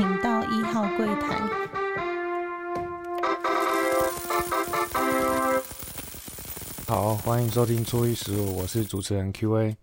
[0.00, 1.38] 请到一号柜台。
[6.86, 9.76] 好，欢迎收听初一十五，我是主持人 Q&A。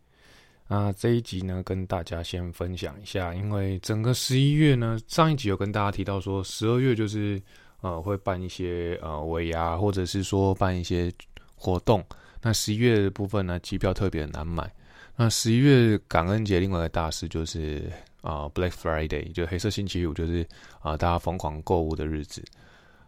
[0.69, 7.39] 那这一集呢，跟大家先分享一下，因为整个十一月呢，上一集有跟大家提到说，十二月就是
[7.81, 11.13] 呃会办一些呃尾牙，或者是说办一些
[11.55, 12.03] 活动。
[12.41, 14.67] 那十一月的部分呢，机票特别难买。
[15.15, 17.91] 那十一月感恩节另外一个大事就是
[18.27, 20.45] 啊 Black Friday，就黑色星期五，就是
[20.81, 22.43] 啊大家疯狂购物的日子。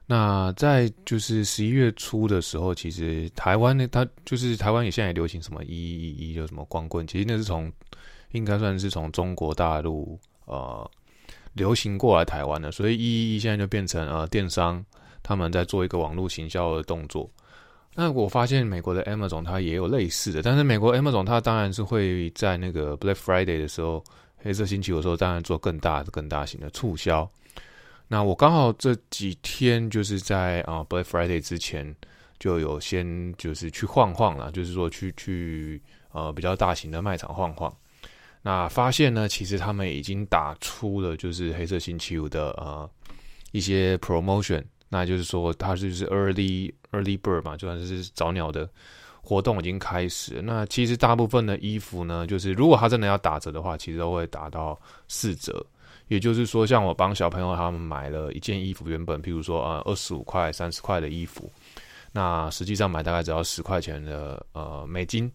[0.05, 7.71] 那在就是十一月初的时候，其实台湾呢，它就是台湾也现在也流行什么一一一，就什么光棍，其实那是从
[8.31, 10.89] 应该算是从中国大陆呃
[11.53, 14.83] 流行过来台湾的，所以一一一现在就变成呃电商
[15.21, 17.29] 他们在做一个网络行销的动作。
[17.93, 24.03] 那我发现美国的 Amazon 它也有类似的，但是美国 Amazon 它当然是会在那个 Black Friday 的时候，
[24.41, 27.29] 黑色星期五的时候，当然做更大、更大型的促销。
[28.07, 31.95] 那我刚好这几天就是在啊 Black Friday 之前
[32.39, 37.71] 就有先就是去晃晃了，就是说去去呃比较大型的卖场晃晃。
[38.41, 42.89] 那发现呢，其实他们已经打出了就是黑色星期五的呃
[43.51, 48.67] 一些 promotion，那就是说它就是 early early bird 嘛，就算是早鸟的
[49.29, 50.41] 活动已经开始。
[50.43, 54.75] 那其实大部分的衣服呢，就是如果它真的要打折的话，其实都会打到
[55.07, 55.63] 四折。
[56.07, 61.47] 也就是说，像我帮小朋友他们买了一件衣服，原本譬如说呃二十五块、三十块的衣服，
[62.11, 65.31] 那实际上买大概只要十块钱的呃美金，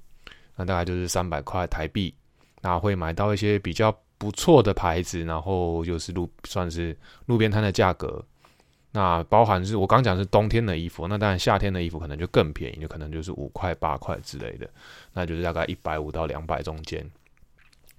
[0.56, 2.12] 那大概就是三百块台币，
[2.60, 8.20] 那会买到一些比较不错的牌子，然后就是路算是路边摊的价格，
[8.94, 14.70] 那包含是我刚讲是冬天的衣服，那当然夏天的衣服可能就更便宜，就可能就是五块八块之类的，
[15.12, 17.04] 那就是大概一百五到两百中间，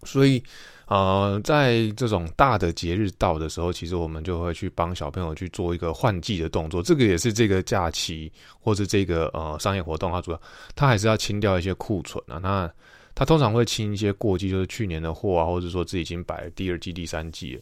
[0.03, 0.41] 所以。
[0.87, 6.79] 呃，在这种大的节日到的时候，其实我们就会去帮小朋友去做一个换季的动作。
[6.79, 10.39] 这个也是这个假期或者这个呃商业活动，它主要
[10.75, 12.37] 它还是要清掉一些库存啊。
[12.37, 12.71] 那
[13.15, 17.61] 它通常会清一些过季，就是去年的货啊，或者说自己已经摆第二季、第三季了。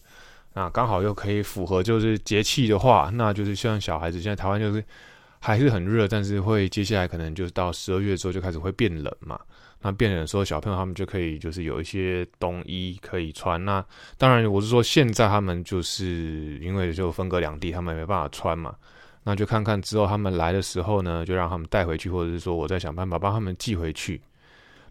[0.53, 4.83] 那刚好又可以符合就是节气的话，那就是像小孩子现在台湾就是
[5.39, 9.39] 还是很热，但是会接下来可能就是到十二月之后就开始会变冷嘛。
[9.81, 13.65] 那变冷的时候，小朋友他们就可以就是有一些冬衣可以穿。
[13.65, 13.83] 那
[14.17, 18.73] 当然，我是说现在他们就是因为就分隔两地，他们没办法穿嘛。
[19.23, 24.21] 那就看看之后他们来的时候呢，就让他们带回去，或者是说我再想办法帮他们寄回去。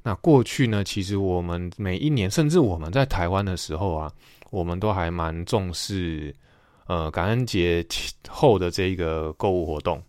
[0.02, 4.12] 那过去呢，其实我们每一年，甚至我们在台湾的时候啊，
[4.50, 6.34] 我们都还蛮重视
[6.86, 7.86] 呃感恩节
[8.28, 10.02] 后的这一个购物活动。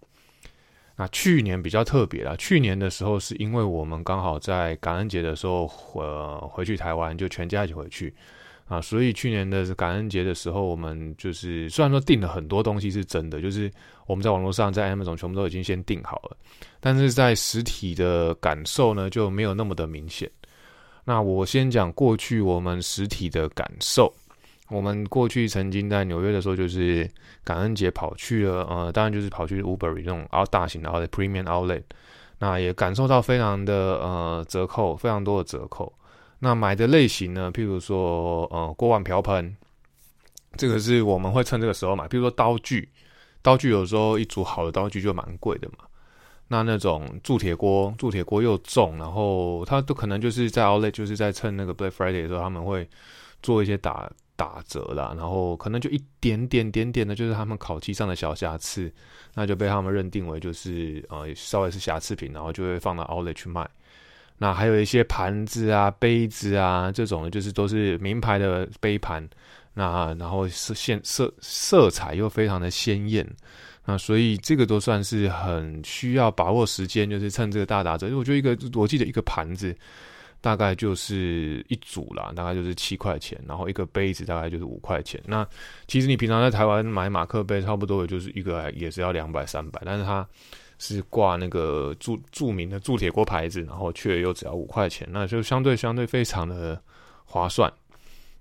[0.96, 8.14] 那去年比较特别了，去年的时候是因为我们刚好在感恩节的时候，呃，回去台湾就全家一起回去
[8.66, 13.72] 啊，所以去年的感恩节的时候，我们就是虽然说订了很多东西是真的，就是
[14.08, 16.38] 我们在网络上在 Amazon 全部都已经先订好了，
[16.80, 20.30] 但是在实体的感受呢就没有那么的明显。
[21.04, 24.12] 那我先讲过去我们实体的感受。
[24.70, 27.08] 我们过去曾经在纽约的时候，就是
[27.44, 31.84] 感恩节跑去了，呃，当然就是跑去 Uber 这种啊大型的 Premium Outlet，
[32.40, 35.92] 那也感受到非常的呃折扣，非常多的折扣。
[36.44, 39.56] 那买的类型呢，譬如说呃锅碗瓢盆，
[40.58, 42.06] 这个是我们会趁这个时候买。
[42.10, 42.90] 譬如说刀具，
[43.42, 45.86] 刀具有时候一组好的刀具就蛮贵的嘛。
[46.50, 52.90] 那那种铸铁锅，铸铁锅又重，然后它都可能就是在 Outlet，就是在趁那个 Black Friday 的时候，他们会
[53.42, 54.12] 做一些打。
[54.36, 58.92] 打折啦，然后可能就一点点点点的，就是他们烤漆上的小瑕疵，
[59.36, 63.70] 那就被他们认定为就是呃稍微是瑕疵品，然后就会放到 Outlet 去卖。
[64.38, 69.28] 那还有一些盘子啊、杯子啊这种，就是都是名牌的杯盘，
[69.74, 73.28] 那然后是现色色彩又非常的鲜艳，
[73.86, 78.08] 那所以这个都算是很需要把握时间，就是趁这个大打折。
[78.18, 79.76] 我觉得一个我记得一个盘子。
[80.44, 85.18] 大概就是一组啦，大概就是七块钱，然后一个杯子大概就是五块钱。
[85.26, 85.48] 那
[85.88, 90.28] 其实你平常在台湾买马克杯，差不多也就是一个也是要两百三百，但是它
[90.78, 96.82] 是挂那个著著名的铸铁锅牌子，然后却又只要五块钱，那就相对相对非常的
[97.26, 97.72] 划算。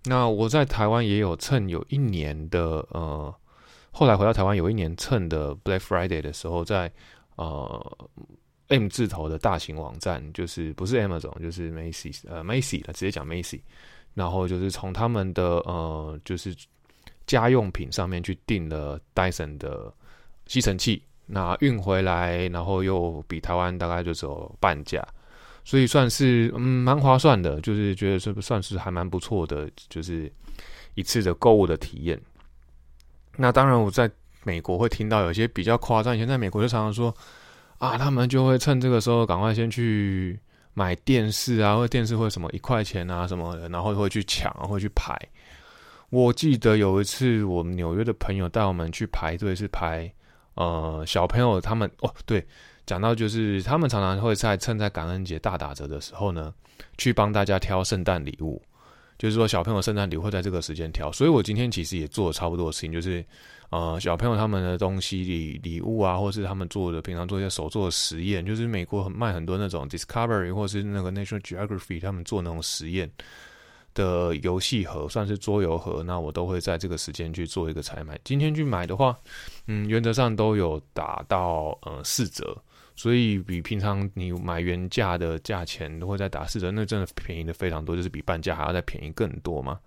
[0.05, 3.34] 那我在台湾也有趁有一年的呃，
[3.90, 6.93] 后来回到台湾有一年趁的 Black Friday 的时候，在
[7.37, 8.08] 呃。
[8.69, 13.61] M 字头的大型网站，就是不是 Amazon，就是 Macy，呃，Macy 了，直接讲 Macy。
[14.14, 16.56] 然后就是从他们的呃，就是
[17.26, 19.93] 家用品上面去订了 Dyson 的
[20.46, 25.07] 吸尘器，那运回来，然后又比台湾大概就只有半价，
[25.65, 30.31] 所以算是嗯蛮划算的，就是觉得这算是还蛮不错的，就是
[30.95, 32.21] 一次的购物的体验。
[33.37, 34.11] 那当然，我在
[34.45, 37.15] 美国会听到有些比较夸张，以前在美国就常常说
[37.79, 40.39] 啊，他们就会趁这个时候赶快先去
[40.75, 45.17] 买电视啊，或电视会什么一块钱啊什么的，然后会去抢，会去排。
[46.11, 50.13] 我记得有一次，我们纽约的朋友带我们去排队，是排
[50.54, 52.46] 呃小朋友他们哦，对，
[52.87, 56.52] 讲到就是他们常常会在趁在感恩节大打折的时候呢，
[56.99, 58.60] 去帮大家挑圣诞礼物，
[59.19, 63.25] 就是说小朋友圣诞礼物会在这个时间挑，所以我今天其实也做了差不多的事情，就是
[63.70, 73.10] 呃小朋友他们的东西礼礼物啊，或是他们做的平常做一些手做的实验，就是美国很卖很多那种 Discovery 或是那个 National Geography 他们做那种实验。
[73.94, 78.19] 的游戏盒算是桌游盒，那我都会在这个时间去做一个采买。
[78.25, 79.17] 今天去买的话，
[79.67, 82.56] 嗯，原则上都有打到呃四折，
[82.97, 89.79] 所以比平常你买原价的价钱都会再打四折，那真的便宜的非常多，就是比半价还要再便宜更多嘛。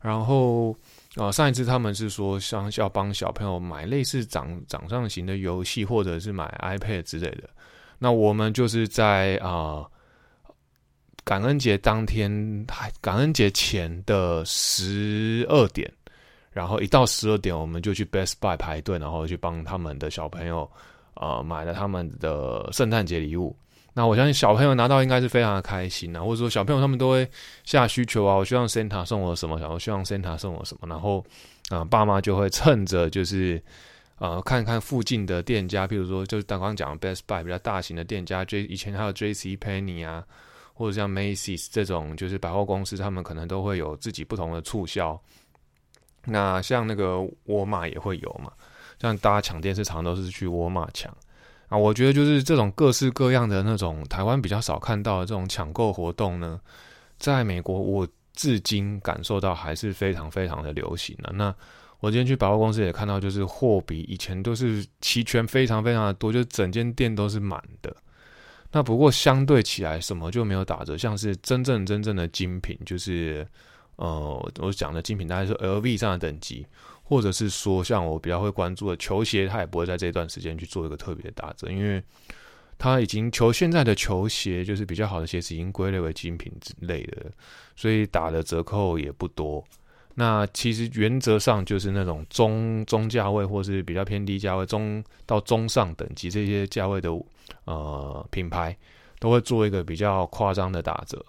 [0.00, 0.76] 然后
[1.16, 7.48] 啊，上一次他们是说像要帮小朋友买类似掌掌上型的游戏，或者是买 iPad 之类的，
[7.98, 9.86] 那我们就是在啊。
[11.24, 12.30] 感恩节当天，
[12.68, 15.90] 还感恩节前的十二点，
[16.52, 20.70] 然后一到十二点，我们就去 Best Buy 排队，然后去帮他们的小朋友，
[21.14, 23.56] 呃，买了他们的圣诞节礼物。
[23.94, 27.26] 那我相信小朋友拿到应该是非常的开心啊，或者说小朋友他们都会
[27.64, 31.24] 下需求啊，我希望 Santa 送我什么，然后希望 Santa 送我什么，然后
[31.70, 33.62] 啊，爸妈就会趁着就是
[34.18, 40.22] 呃，看看附近的店家，譬如说就是刚刚讲 Best Buy 比较大型的店家，J 以前还有 J C Penny 啊。
[40.74, 45.18] 或者像 Macy's 这种，就是百货公司，他们可能都会有自己不同的促销。
[46.26, 48.52] 那像那个沃尔玛也会有嘛？
[49.00, 51.14] 像大家抢电视，常都是去沃尔玛抢
[51.68, 51.78] 啊。
[51.78, 56.60] 我觉得就是这种各式各样的那种台湾比较少看到的这种抢购活动呢，
[57.18, 61.32] 在美国我至今感受到还是非常非常的流行的。
[61.34, 61.54] 那
[62.00, 67.94] 我今天去百货公司也看到，就是货比以前都是齐全，非常非常的多，就整间店都是满的。
[68.74, 70.98] 那不过相对起来，什么就没有打折？
[70.98, 73.46] 像是真正真正的精品，就是
[73.94, 76.66] 呃，我讲的精品大概是 LV 这样的等级，
[77.04, 82.02] 或者是说像我比较会关注的球鞋，它也不会在这段时间去做一个特别的打折，因为
[82.76, 87.30] 它已经球现在的球鞋就是比较好的鞋子已经归类为精品之类的，
[87.76, 89.64] 所以打的折扣也不多。
[90.16, 97.10] 那其实原则上就是那种中中价位，或是比较偏低价位，中到中上等级这些价位的
[97.64, 98.76] 呃品牌，
[99.18, 101.24] 都会做一个比较夸张的打折。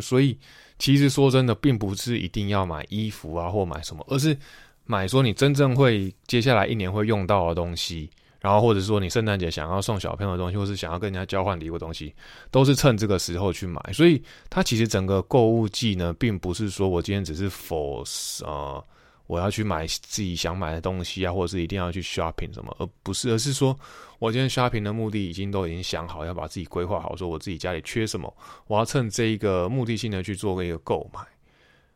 [0.00, 0.38] 所以
[0.78, 4.36] 其实说真的，并不是一定要买衣服啊，或买什么，而是
[4.84, 8.10] 买说你真正会接下来一年会用到的东西。
[8.44, 12.14] 然后，或者说你圣诞节想要送小朋友的东西，或是想要跟人家交换礼物的东西，
[12.50, 13.80] 都是趁这个时候去买。
[13.90, 18.04] 所以，它其实整个购物季呢，并不是说我今天只是 for
[18.44, 18.84] 呃
[19.28, 23.74] 我要去买自己想买的东西啊，或者是一定要去 shopping 什么，而不是，而是说
[24.18, 28.30] 我今天 shopping 的目的已经都已经想好，要把自己规划好，说我自己家里缺什么，
[28.66, 31.20] 我要趁这一个目的性的去做一个购买。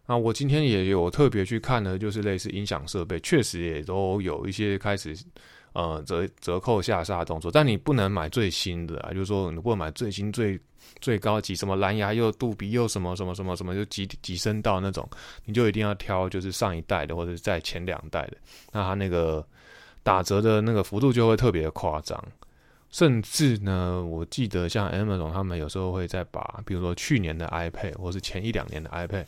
[0.06, 5.14] 那我今天也有特别去看呢，就是类似音响设备，确实也都有一些开始。
[5.72, 10.58] 呃，折折扣下杀动作，但你不能买最新的啊，就是说你不能买最新最
[11.00, 15.08] 最高级，什么蓝牙又杜比又什么什么什么什么，就极极声道那种，
[15.44, 18.36] 你就一定要挑就是上一代的或者在前两代的，
[18.72, 19.46] 那它那个
[20.02, 22.22] 打折的那个幅度就会特别夸张，
[22.90, 29.24] 甚至呢，我记得像 Amazon 他们有时候会再把，比如说去年的 iPad 或是前一两年的 iPad。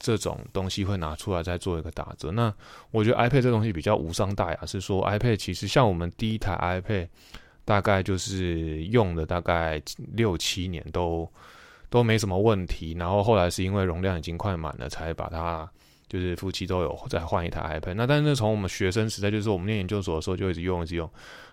[0.00, 2.32] 这种东西会拿出来再做一个打折。
[2.32, 2.52] 那
[2.90, 7.06] 我觉得 iPad 这东西比较无伤大雅，是说 iPad 其实像我们第一台 iPad，
[7.66, 9.80] 大概就是用了大概
[10.14, 11.30] 六七年都
[11.90, 12.96] 都没什么问题。
[12.98, 15.70] 然后后来是因为容量已经快满了，才把它
[16.08, 17.94] 就是夫妻都有再换一台 iPad。
[17.94, 21.08] 那但是从我们学生时代，就是我们念研究所的时候就一直用一直用，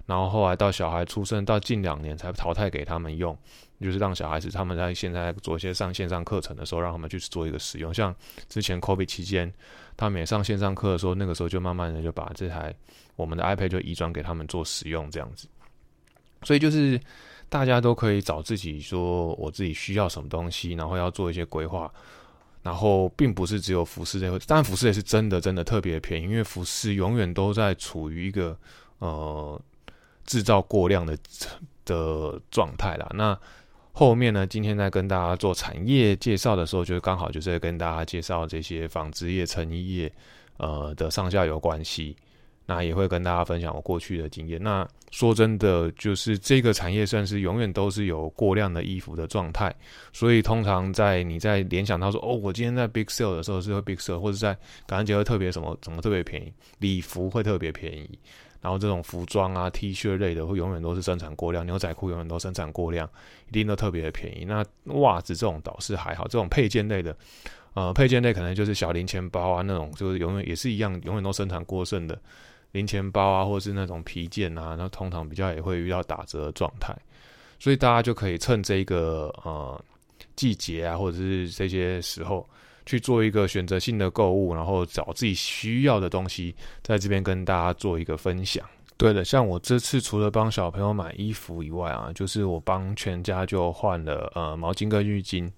[0.05, 3.37] 然后后来到小孩出生到近两年才淘汰给他们用。
[3.79, 7.93] 就是让小孩子他们在现在做一些上线上课程的时候，让他们去做一个使用。
[7.93, 8.15] 像
[8.50, 9.51] 之前 COVID 期间，
[9.96, 12.74] 他们也上线上课的时候，那个时候就慢慢的就把这台
[13.15, 15.48] 我们的 iPad 就移转给他们做使用这样子。
[16.43, 17.00] 所以就是
[17.50, 21.91] 大家都可以找自己说我自己需要什么东西，然后要做一些规划。
[22.63, 28.57] 然后并不是只有服饰类，当然服饰也是真的真的特别便宜，因为服饰永远都在处于一个
[29.00, 29.62] 呃
[30.25, 31.17] 制造过量的
[31.86, 33.10] 的状态啦。
[33.13, 33.39] 那
[33.97, 34.45] 后面呢？
[34.45, 40.13] 今天在跟大家做产业介绍的时候，就刚好就是跟大家介绍这些纺织业、成衣业，
[40.57, 42.15] 呃的上下游关系。
[42.67, 44.61] 那也会跟大家分享我过去的经验。
[44.61, 49.73] 那说真的，就是这个产业算是永远都是有过量的衣服的状态，
[50.13, 58.19] 所以通常在你在联想到说，哦，我今天在 Big Sale 的时候是会 Big Sale，或者在感恩节会特别什么什么特别便宜，礼服会特别便宜，
[58.61, 63.09] 然后这种服装啊 T 恤类的会永远都是生产过量，牛仔裤永远都生产过量，
[63.49, 64.45] 一定都特别的便宜。
[64.45, 64.65] 那
[64.99, 67.15] 袜子这种倒是还好，这种配件类的，
[67.73, 72.19] 呃，配件类可能就是小零钱包啊那种，就是永远也是一样，永远都生产过剩的。
[72.73, 76.93] 零钱包啊，或者是那种皮件啊，那通常比较也会遇到打折的状态，
[77.59, 79.81] 所以大家就可以趁这个呃
[80.35, 82.47] 季节啊，或者是这些时候
[82.88, 88.65] 去做一个选择性的购物，然后找自己需要的东西，在这边跟大家做一个分享。
[88.98, 95.51] 对了，像我这次除了帮小朋友买衣服以外啊，就是我帮全家就换了呃毛巾跟浴巾。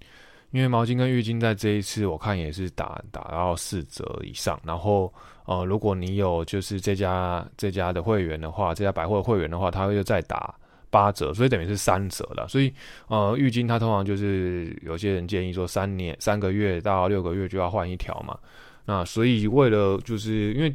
[0.52, 5.14] 因为毛巾跟浴巾在这一次我看也是打打到四折以上，然后
[5.46, 10.56] 呃，如果你有就是这家这家的会员的话，这家百货会员的话，他会再打
[10.90, 12.48] 八折，所以等于是三折了。
[12.48, 12.74] 所以
[13.08, 18.38] 呃，浴巾它通常就是有些人建议说三年三个月到六个月就要换一条嘛。
[18.86, 20.74] 那所以为了就是因为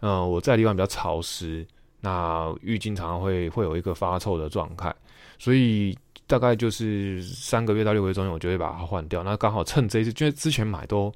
[0.00, 1.66] 呃我在地方比较潮湿，
[2.00, 4.94] 那浴巾常常会会有一个发臭的状态，
[5.38, 5.96] 所以。
[6.24, 9.22] 大概就是三个月到六个月中间，我就会把它换掉。
[9.22, 11.12] 那刚好趁这一次，因为之前买都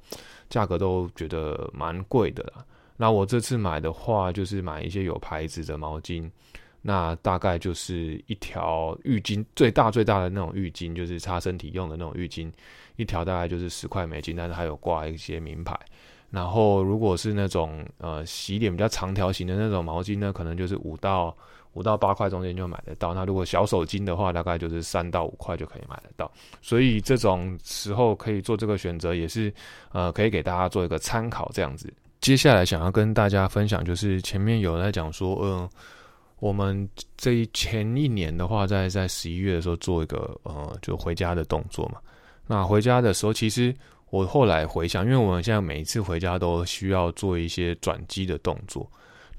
[0.47, 2.63] 价格都觉得蛮贵的啦。
[2.97, 6.29] 那我这次买的话，就是买一些有牌子的毛巾。
[6.87, 12.49] 那大概就是一条浴巾，最大最大的那种浴巾，就是擦身体用的那种浴巾，
[12.95, 15.77] 一条大概就是十块美金，但是还有挂一些名牌。
[16.31, 21.35] 然后如果是那种呃洗脸比较长条形的那种毛巾呢，可能就是五到。
[21.73, 26.31] 五到八块中间就买得到，那如果小手巾的话，大概就是三到五块就可以买得到。
[26.59, 29.53] 所以这种时候可以做这个选择，也是
[29.91, 31.93] 呃可以给大家做一个参考这样子。
[32.19, 35.69] 接下来想要跟大家分享，就是前面有在讲说，嗯，
[36.39, 41.99] 我们这一前一年的话，在在十一月的时候做一个呃就回家的动作嘛。
[42.45, 43.73] 那回家的时候，其实
[44.09, 48.89] 我后来回想，因为我们现在每一次回家都需要做一些转机的动作。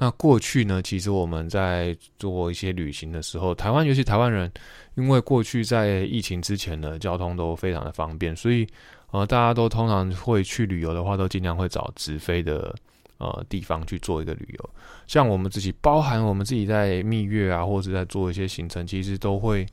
[0.00, 0.80] 那过去呢？
[0.80, 4.48] 其实我们在做一些旅行的时候，台湾尤其台湾人，
[4.94, 8.64] 因为过去在疫情之前呢，交通都非常的方便，所以
[9.10, 12.72] 呃，大家都通常会去旅游的话，都尽量会找直飞的
[13.18, 14.70] 呃地方去做一个旅游。
[15.06, 19.66] 像我们自己，包含我们自己在蜜月啊，或者在做一些行程，其实都会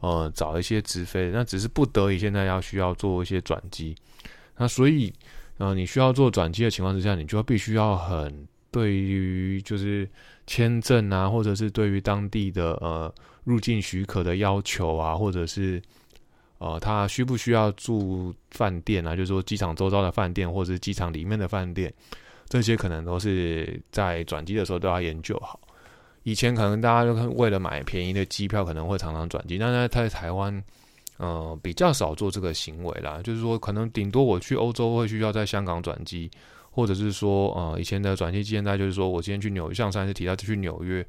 [0.00, 1.30] 呃找一些直飞。
[1.32, 3.96] 那只是不得已，现在要需要做一些转机。
[4.56, 5.12] 那所以
[5.56, 8.46] 呃，你需要做转机的情况之下，你就必须要很。
[8.70, 10.06] 对于就是
[10.46, 13.12] 签证啊，或者是对于当地的呃
[13.44, 15.80] 入境许可的要求啊，或者是
[16.58, 21.92] 呃他需不需要住饭店啊，就是说机场周遭的饭店，或者是机场里面的饭店，
[22.48, 25.60] 这些可能都是在转机的时候都要研究好。
[26.22, 30.62] 以前可能大家就为了买便宜的机票，可能会常常转机，但是在台湾，
[31.18, 33.20] 呃比较少做这个行为啦。
[33.22, 36.30] 就是说，可能顶多我去欧洲会需要在香港转机。
[36.70, 41.04] 或者是说，呃，以前的转机现在就是说我今天去纽，像上次提到去纽约，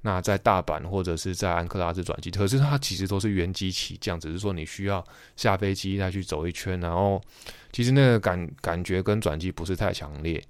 [0.00, 5.04] 那在大阪或者是在安克拉斯转机，可是它其实都是原机起降，只是说你需要
[5.36, 7.20] 下飞机再去走一圈，然后
[7.70, 10.42] 其实那个感感觉跟转机不是太强烈。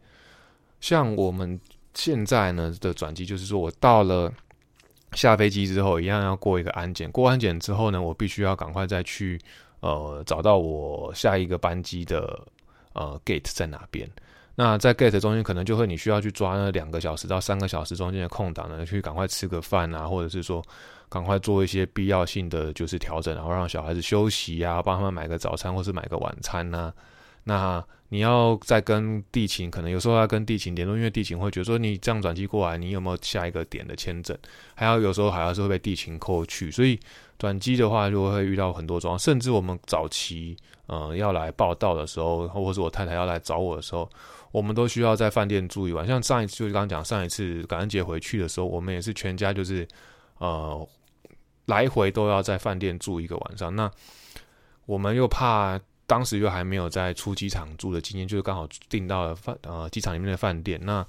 [0.80, 1.60] 像我们
[1.94, 4.32] 现在呢的转机，就是说我到了
[5.12, 9.38] 下飞机之后，一样要过一个安检，过安检之后呢，我必须要赶快再去
[9.80, 12.40] 呃找到我下一个班机的
[12.94, 14.08] 呃 gate 在哪边。
[14.54, 20.62] 那在 gate 中间，可能就会你需要去抓那两个小时到三个小时中间的空档呢，去赶快吃个饭啊，或者是说
[21.08, 26.92] 赶快做一些必要性的就是调整，然后让小孩子休息啊，帮他们买个早餐或是买个晚餐呐。
[27.44, 34.36] 那你要再跟地勤，可能有时候要跟地勤联络，因为地勤会觉得说你这样转机过来，你有没有下一个点的签证？
[34.74, 37.00] 还要有时候还要是会被地勤扣去，所以
[37.38, 44.08] 转机的话就会遇到很多状况，甚至我们早期呃要来报道的时候，或者我太太要来找我的时候。
[44.52, 49.86] 我们都需要在饭店住一晚，像上一次就刚刚讲上一次感恩节回去的时候，我们也是全家就是
[50.38, 50.88] 呃
[51.66, 53.76] 来回都要在饭店住一个晚上。
[53.76, 53.88] 那
[54.86, 55.78] 我们又怕
[56.10, 60.80] 当时又还没有在出机场住的经验，就是刚好订到了饭呃机场里面的饭店。
[60.82, 61.06] 那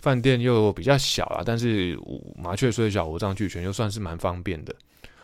[0.00, 1.96] 饭店又比较小啊，但是
[2.36, 4.74] 麻雀虽小五脏俱全，又算是蛮方便的。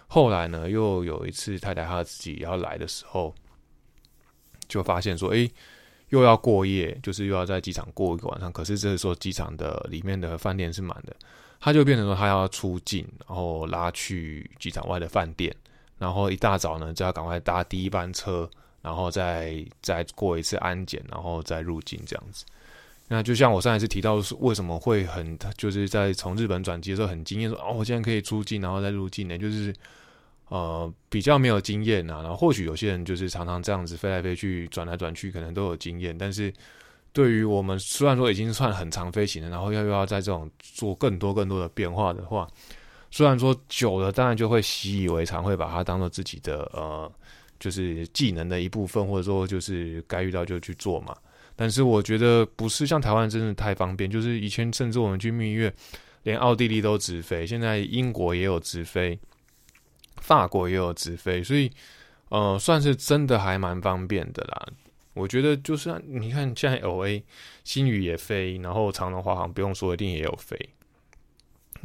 [0.07, 3.35] 后来呢，又有一次太太她自己要来的时候，
[4.69, 5.51] 就发现说，哎。
[6.13, 8.53] 又要过夜，就是又要在机场过一个晚上。
[8.53, 11.17] 可是这时候机场的里面的饭店是满的，
[11.59, 15.57] 他就变成说他要出境，然后拉去机场外的饭店，
[15.97, 18.47] 然后一大早呢就要赶快搭第一班车，
[18.83, 22.45] 然后再再过一次安检，然后再入境这样子。
[23.09, 29.37] 那就像我上一次提到，为什么会很就是在从日本转机的时候很惊艳，说哦，我现在可以出境然后再入境呢？
[29.37, 29.75] 就是
[30.49, 32.23] 呃比较没有经验啊。
[32.23, 36.17] 然后或许有些人就是常常这样子飞来飞去、转来转去，可能都有经验。
[36.17, 36.51] 但是
[37.13, 42.49] 对于我们虽然说已经算很长飞行了，然后又要在这种做更多更多的变化的话，
[43.11, 47.13] 虽然说久了，当然就会习以为常，会把它当做自己的呃
[47.63, 51.17] 就是技能的一部分，或者说就是该遇到就去做嘛。
[51.55, 55.73] 但是我觉得不是像台湾真的太方便，就是以前甚至我们去蜜月，
[56.25, 59.17] 连奥地利都直飞，现在英国也有直飞，
[60.17, 61.71] 法国也有直飞，所以
[62.31, 64.67] 呃算是真的还蛮方便的啦。
[65.15, 67.23] 我觉得就是你看现在 L A
[67.63, 70.59] 新宇也飞，然后长龙华航不用说一定也有飞，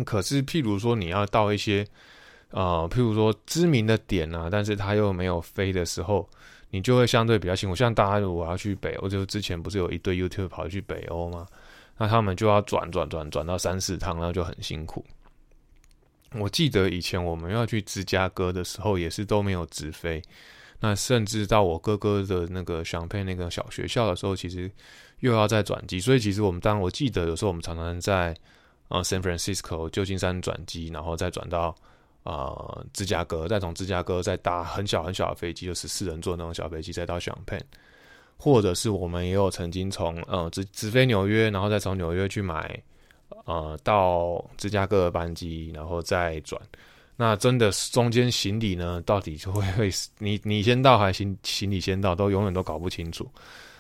[0.04, 1.86] 可是譬如说你要到一些
[2.52, 6.28] 呃譬如说知名的点啊，但是它又没有飞的时候。
[6.70, 11.48] 你就会相对比较辛苦，像大家如果要去北欧，就之前不是有一堆 YouTube 跑去北欧吗？
[11.98, 15.06] 那他们就要转转转转到三四趟，然后就很辛苦。
[16.34, 20.22] 我记得以前我们要去芝加哥的时候，也是都没有直飞。
[20.82, 24.70] 那甚至到我哥哥的那个想配那个小学校的时候，其实
[25.22, 26.02] 又要再转机。
[26.02, 28.36] 所以其实我们当我记得有时候我们常常在
[28.90, 31.74] 呃 San Francisco 旧金山转机，然后再转到。
[32.28, 37.58] 呃，芝加哥，再从芝加哥再搭很小很小的飞机，就十四人座那种小飞机，再到香槟，
[38.36, 42.78] 或者是我们也有曾经从呃直直飞纽约，然后再从纽约去买
[43.46, 46.62] 呃到芝加哥的班机，然后再转。
[47.16, 53.26] 那真的中间行李呢，到底就会会 你你先到还行行李先到，都永远都搞不清楚。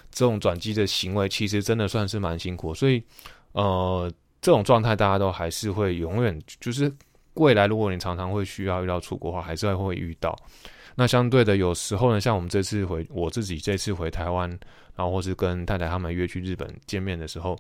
[0.10, 3.04] 这种转机的行为其实真的算是蛮辛苦，所以
[3.51, 6.89] 呃这种状态大家都还是会永远就是。
[7.38, 10.36] 未来，如果你常常会需要遇到出国的话，还是会遇到。
[10.96, 14.50] 那相对的，有时候呢，像我们这次回我自己这次回台湾，
[14.96, 17.56] 然后或是跟太太他们约去日本见面的时候，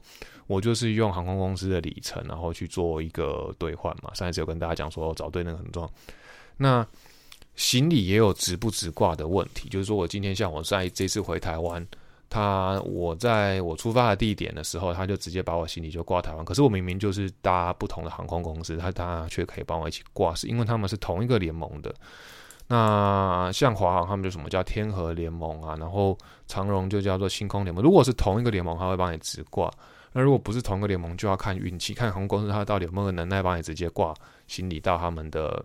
[0.47, 4.11] 我就是用航空公司的里程，然后去做一个兑换嘛。
[4.15, 5.91] 上一次有跟大家讲说找对那个很重要。
[6.57, 6.85] 那
[7.55, 11.85] 行李也有直不直挂的问题，就是说我今天像我在这次回台湾。
[12.29, 16.43] 他我在我出发的地点的时候，他就直接把我行李就挂台湾。
[16.43, 21.93] 可是我明明就是搭不同的航空公司，他他却可以帮我一起挂，是因为他们是同一个联盟的。
[22.69, 27.81] 那像华航他们就什么叫天河联盟啊，然后长荣就叫做星空联盟。
[27.81, 29.69] 如果是同一个联盟，他会帮你直挂；
[30.11, 34.13] 那如果不是同一个联盟，就要看运气，看航空公司他到底有没有能耐帮你直接挂
[34.47, 35.63] 行李到他们的，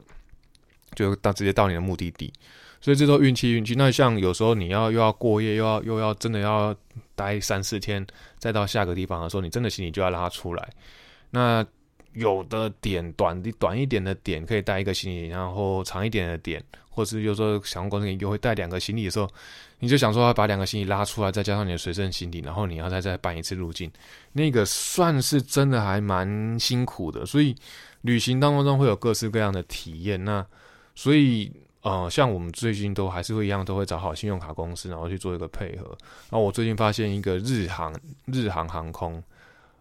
[0.95, 2.33] 就到直接到你的目的地。
[2.81, 3.75] 所以这都运气运气。
[3.77, 6.75] 那像有时候你要又要过夜，又要又要真的要
[7.15, 8.05] 待三四天，
[8.39, 10.69] 再到下个地方的时候，你真的行李就要拉出来。
[11.31, 11.65] 那
[12.15, 19.31] 有的点短的短一点的点可以带一个行李，然后长一点的点，或是有时候航空公司又会带两个行李的时候，
[19.79, 23.89] 你就想说要把两个行李拉出来，再加上你的随身行李，然后你要再再办一次入境，
[24.33, 27.25] 那个算是真的还蛮辛苦的。
[27.25, 27.55] 所以
[28.01, 30.23] 旅行当中会有各式各样的体验。
[30.25, 30.45] 那
[30.95, 31.53] 所以。
[31.83, 35.87] 呃，像我们最近都还是会一样，都会找好信用卡公司，然后去做一个配合。
[36.31, 37.93] 然后我最近发现一个日航，
[38.27, 39.21] 日航航空，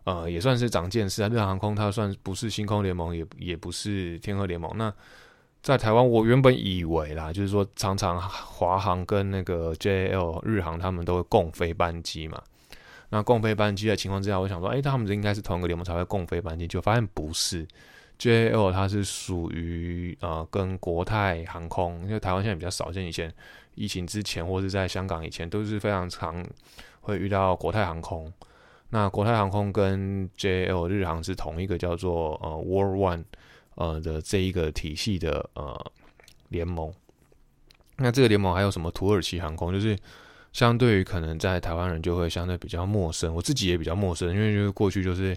[0.06, 1.30] 呃，也算是长见识啊。
[1.30, 4.76] 日航航空它算不是星空联盟，也也不是天河联盟。
[4.78, 4.92] 那
[5.62, 12.42] 在台湾，我原本以为啦，就是说常常华航跟那个 JL 日航他们都会共飞班机嘛。
[13.10, 17.68] 那共飞班机的情况之下，我想说，哎，他们应该是同一个联盟才会共飞班机，就发现不是。
[18.22, 23.34] JAL 它是属于呃跟国泰航空，因为台湾现在比较少见，以前
[23.74, 26.46] 疫情之前或者在香港以前都是非常常
[27.00, 28.32] 会遇到国泰航空。
[28.92, 33.24] 那国泰航空跟 JAL 日航是同一个叫做呃 World One
[33.74, 35.92] 呃的这一个体系的呃
[36.50, 36.94] 联盟。
[37.98, 39.74] 那这个联盟还有什么土耳其航空？
[39.74, 39.98] 就是
[40.54, 45.36] 相对于可能在台湾人就会相对比较陌生，我自己也比较陌生，因为就是过去就是。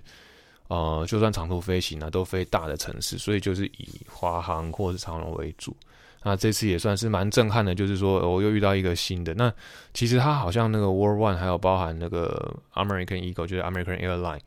[0.68, 5.76] 呃，就算长途飞行呢，都飞大的城市，所以就是以华航或者是长荣为主。
[6.22, 9.34] 那这次也算是蛮震撼的，就是说我又遇到一个新的。
[9.34, 9.52] 那
[9.92, 14.40] 其实它好像那个 World One 还有包含那个 American Eagle，就是 American Airline。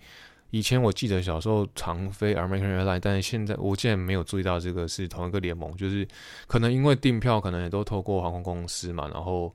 [0.49, 6.07] 以前我记得小时候常飞 American Airline，但是现在我竟然没有注意到这个是同一个联盟，就是
[6.47, 9.53] 可能因为订票可能也都透过航空公司嘛，然后。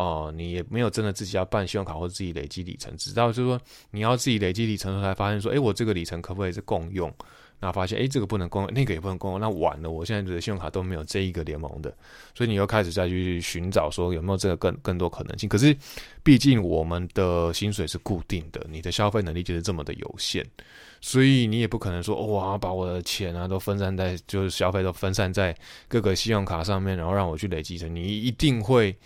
[0.00, 3.60] 哦，你也没有真的自己要办信用卡或者自己累积里程，直到就是说
[3.90, 7.12] 你要自己累积里程，才发现说，哎，我这个里程可不可以是共用？
[7.62, 11.94] 那发现，哎，这个不能共用，那个也不能共用，那晚了，我现在的信用卡都没有这一个联盟的，
[12.34, 15.46] 所以你又开始再去寻找说有没有这个更更多可能性。
[15.46, 15.76] 可是，
[16.22, 20.42] 毕竟我们的薪水是固定的，你的消费能力就是这么的有限，
[21.02, 25.54] 所以你也不可能说，哇，把我的钱啊都分散在，就是消费都分散在
[25.86, 28.96] 各个信用卡上面，然后让我去累积成，你一定会。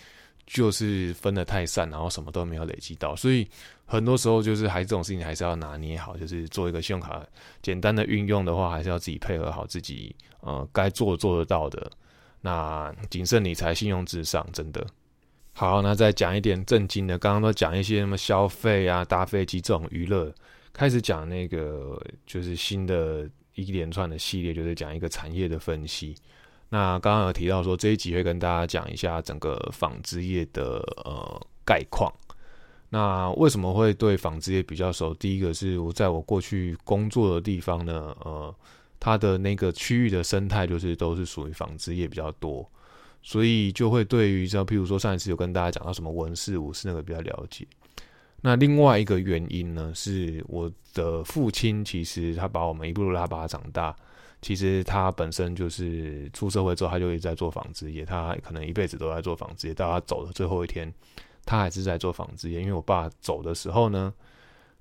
[0.47, 3.47] 就是分的太散，然后什么都没有累积到，所以
[3.87, 7.25] 很多时候就是还这种事情还是要拿捏好，就是做一个信用卡
[7.63, 11.91] 简单的运用的话，还是要自己配合好自己，呃，该做做得到的。
[12.41, 14.87] 那谨慎理财，信用至上，真的
[15.55, 15.81] 好。
[15.81, 20.31] 那再讲一点正经的，刚刚都讲一些什么消费啊、搭飞机这种娱乐，
[20.75, 26.15] 开始讲那个就是新的一连串的系列，就是讲一个产业的分析。
[26.75, 32.13] 那刚刚有提到说这一集会跟大家讲一下整个纺织业的呃概况。
[32.91, 35.15] 那为什么会对纺织业比较熟？
[35.15, 38.53] 第一个是我在我过去工作的地方呢，呃，
[38.99, 42.69] 它的那个区域的生态就是都是属于纺织业比较多，
[43.23, 47.65] 所以就会对于像譬如说上一次有跟大家讲到什么文饰、武士那个比较了解。
[48.41, 53.95] 那另外一个原因呢，是我的父亲其实他把我们一步拉拔长大。
[54.45, 58.05] 其实他本身就是出社会之后，他就一直在做纺织业。
[58.05, 60.93] 他可能一辈子都在做纺织业，到他走的最后一天，
[61.47, 62.61] 他还是在做纺织业。
[62.61, 64.13] 因为我爸走的时候呢，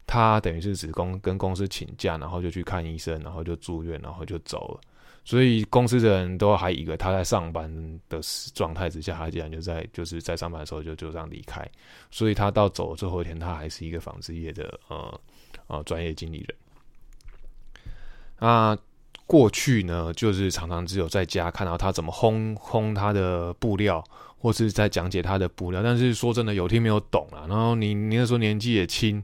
[0.05, 4.81] 他等于是只公跟公司请假，然后就去看医生，然后就住院，然后就走了。
[5.23, 7.71] 所以公司的人都还以为他在上班
[8.09, 8.19] 的
[8.53, 11.65] 状态之下，他竟然就在就是在上班的时候就就这样离开。
[12.11, 15.21] 所以他到走的最后一天，他还是一个纺织业的呃
[15.67, 18.49] 呃专业经理人。
[18.49, 18.77] 啊。
[19.25, 24.03] 过去呢，就是常常只有在家看到他怎么烘烘他的布料，
[24.37, 25.81] 或是在讲解他的布料。
[25.81, 27.45] 但是说真的，有听没有懂啊。
[27.47, 29.23] 然后你你那时候年纪也轻，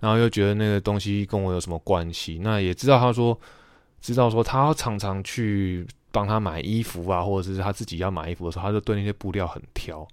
[0.00, 2.40] 然后又觉得那个东西跟我有什么关系？
[2.42, 3.38] 那也知道他说，
[4.00, 10.06] 知道说他常常去帮他买衣服啊，或者是他自己要买衣服的时候，他就对那些布料很挑。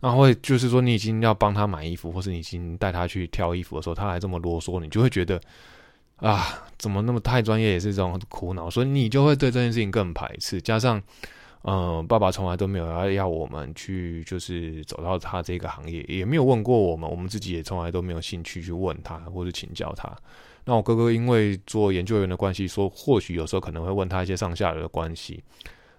[0.00, 5.38] 然后会就是说，你已经要帮他买衣服，或是你已经带他去挑衣服的时候，他还这么啰嗦，你就会觉得。
[6.20, 10.60] 啊，怎么那么太专业也是这种苦恼，所以你就会对这件事情更排斥。
[10.60, 11.02] 加上，
[11.62, 20.14] 嗯，爸爸从来都没有要要我们去，就是走到他这个行业，也没有问过我们，我们自己也从来都没有兴趣去问他或者请教他。
[20.66, 25.42] 那我哥哥因为做研究员的关系，说或许有时候可能会问他一些上下游的关系。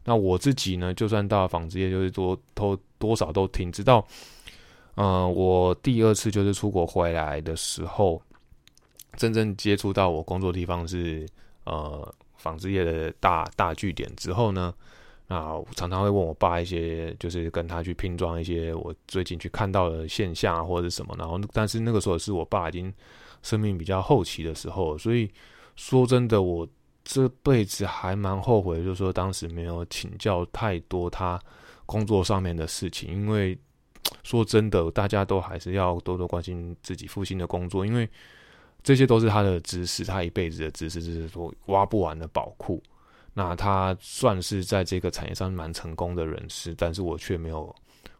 [0.03, 4.05] 那我自己呢，就算到纺织业，就是多多多少都听，直到，
[4.97, 8.21] 嗯，我第二次就是出国回来的时候。
[9.17, 11.27] 真正接触到我工作的地方是
[11.65, 14.73] 呃纺织业的大大据点之后呢，
[15.27, 22.91] 啊常常会问我爸一些，就是跟他去拼装一些我最近去看到的现象或者什么，然后但是那个时候是我爸已经
[23.43, 25.29] 生命比较后期的时候，所以
[25.75, 26.67] 说真的我
[27.03, 31.39] 这辈子还蛮后悔，就是说当时没有请教太多他
[31.85, 33.57] 工作上面的事情，因为
[34.23, 38.09] 说真的，大家都还是要多多关心自己父亲的工作，因为。
[38.83, 42.81] 这些都是他的知识，他一辈子的知识，就是说挖不完的宝库。
[43.33, 47.73] 那他算是在这个产业上蛮成功的人士，但是我却没有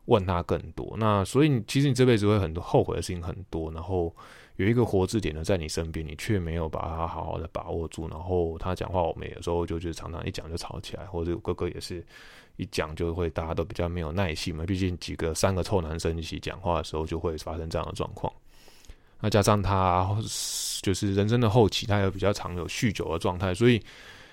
[0.05, 0.95] 问他更多。
[0.97, 4.15] 那所以其实你这辈子会很多后悔的事情很多，然后
[4.55, 8.07] 有一个活字典呢在你身边，你却没有把它好好的把握住。
[8.07, 12.05] 然后他讲话，我们有时候就就常常一讲就吵起来，或者哥哥也是
[12.55, 14.65] 一讲就会大家都比较没有耐心嘛。
[14.65, 18.31] 毕竟几个三个臭男生一起讲话的时候，就会发生这样的状况。
[19.21, 20.17] 那加上他
[20.81, 23.79] 就是人生的后期，他有比较常有酗酒的状态，所以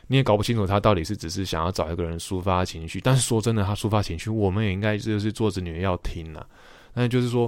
[0.07, 2.99] 你也搞不清楚他到底是只是想要找一个人抒发情绪。
[2.99, 6.43] 但是说真的，他抒发情绪，我们也应该就是做子女要听呐。
[6.95, 7.47] 那就是说，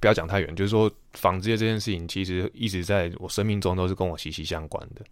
[0.00, 5.04] 不要讲太远，就是说纺织业这件事情，其实一直在我生命中都是跟我息息相关的。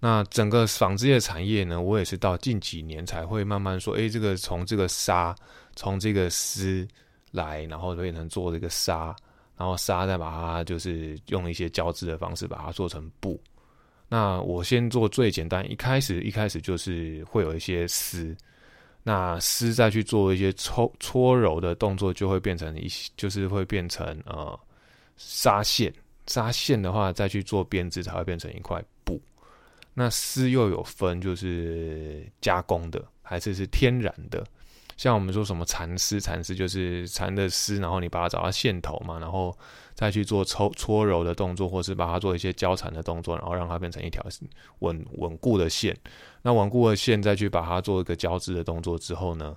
[0.00, 5.34] 那整个纺织业产业呢，我也是到近几年才会慢慢说，哎，这个从这个纱，
[5.74, 6.86] 从这个丝
[7.30, 9.16] 来，然后变成做这个纱。
[9.56, 13.40] 然后纱再把它就是用一些胶织的方式把它做成布。
[14.08, 18.36] 那我先做最简单，一开始一开始就是会有一些丝，
[19.02, 24.58] 那丝再去做一些搓搓揉的动作，就会变成一，就是会变成呃
[25.16, 25.92] 纱线。
[26.26, 29.20] 纱线的话再去做编织，才会变成一块布。
[29.92, 34.44] 那丝又有分，就是加工的还是是天然的。
[34.96, 39.56] 像我们说什么蚕丝，蚕丝就是蚕的丝，然后你把它找到线头嘛，然后
[39.94, 44.24] 再去做搓搓揉的动作，或是把它做一些交缠的动作，然后让它变成一条
[44.78, 45.96] 稳稳固的线。
[46.42, 49.56] 那稳固的线再去把它做一个交织的动作之后呢，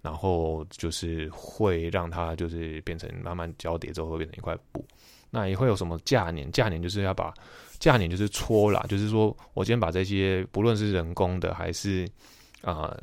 [0.00, 4.84] 然后就是会让它就是变成慢慢交叠之后会变成一块布。
[5.30, 6.50] 那也会有什么架捻？
[6.50, 7.34] 架捻就是要把
[7.78, 12.08] 架捻就是搓啦，就是说我今天把这些不论是人工的还是
[12.62, 12.96] 啊。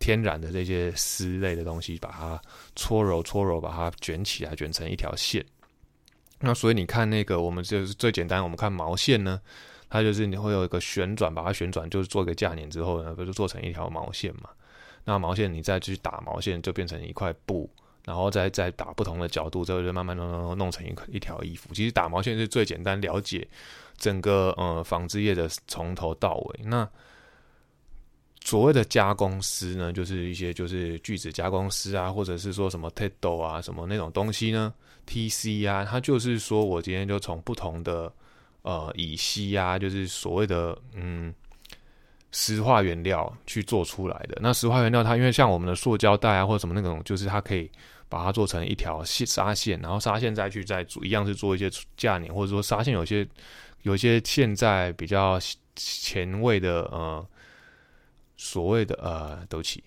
[0.00, 2.42] 天然的这些丝类的东西，把它
[2.74, 5.44] 搓揉搓揉，把它卷起来，卷成一条线。
[6.40, 9.40] 那所以你看那个，我们就是最简单，我们看毛线呢，
[9.88, 14.50] 它就是你会有一个旋转，把它旋转，就是做一个架捻之后呢，不就做成一条毛线嘛？
[15.04, 17.70] 那毛线你再去打毛线，就变成一块布。
[18.06, 21.68] 然后再再打不同的角度，之后就慢慢弄弄弄成一一条衣服。
[21.74, 23.46] 其实打毛线是最简单了解
[23.98, 26.60] 整个呃纺织业的从头到尾。
[26.64, 26.88] 那
[28.44, 34.72] 所谓的加工师呢，就是一些就是锯子加工师啊，或者是说什么 t e d o 啊什么那种东西呢
[35.06, 38.12] ，TC 啊，它就是说我今天就从不同的
[38.62, 41.34] 呃乙烯啊，就是所谓的嗯。
[42.32, 47.68] 石化原料去做出来的那石化原料，它因为像我们的塑胶袋啊，或者什么那种，就是它可以
[48.08, 53.26] 把它做成一条线纱线，然后纱线再去再做一样是做一些架捻，或者说纱线有些
[53.82, 55.40] 有些现在比较
[55.74, 57.26] 前卫的呃
[58.42, 59.84] 所谓的呃都起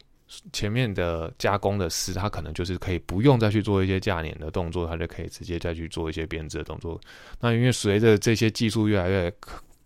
[0.51, 7.01] 前面的加工的丝，它可能就是可以不用再去做一些架捻的动作，它就可以直接再去做一些编织的动作。
[7.39, 9.33] 那因为随着这些技术越来越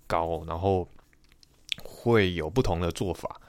[0.06, 0.86] 高，然后
[1.82, 3.40] 会有不同的做法。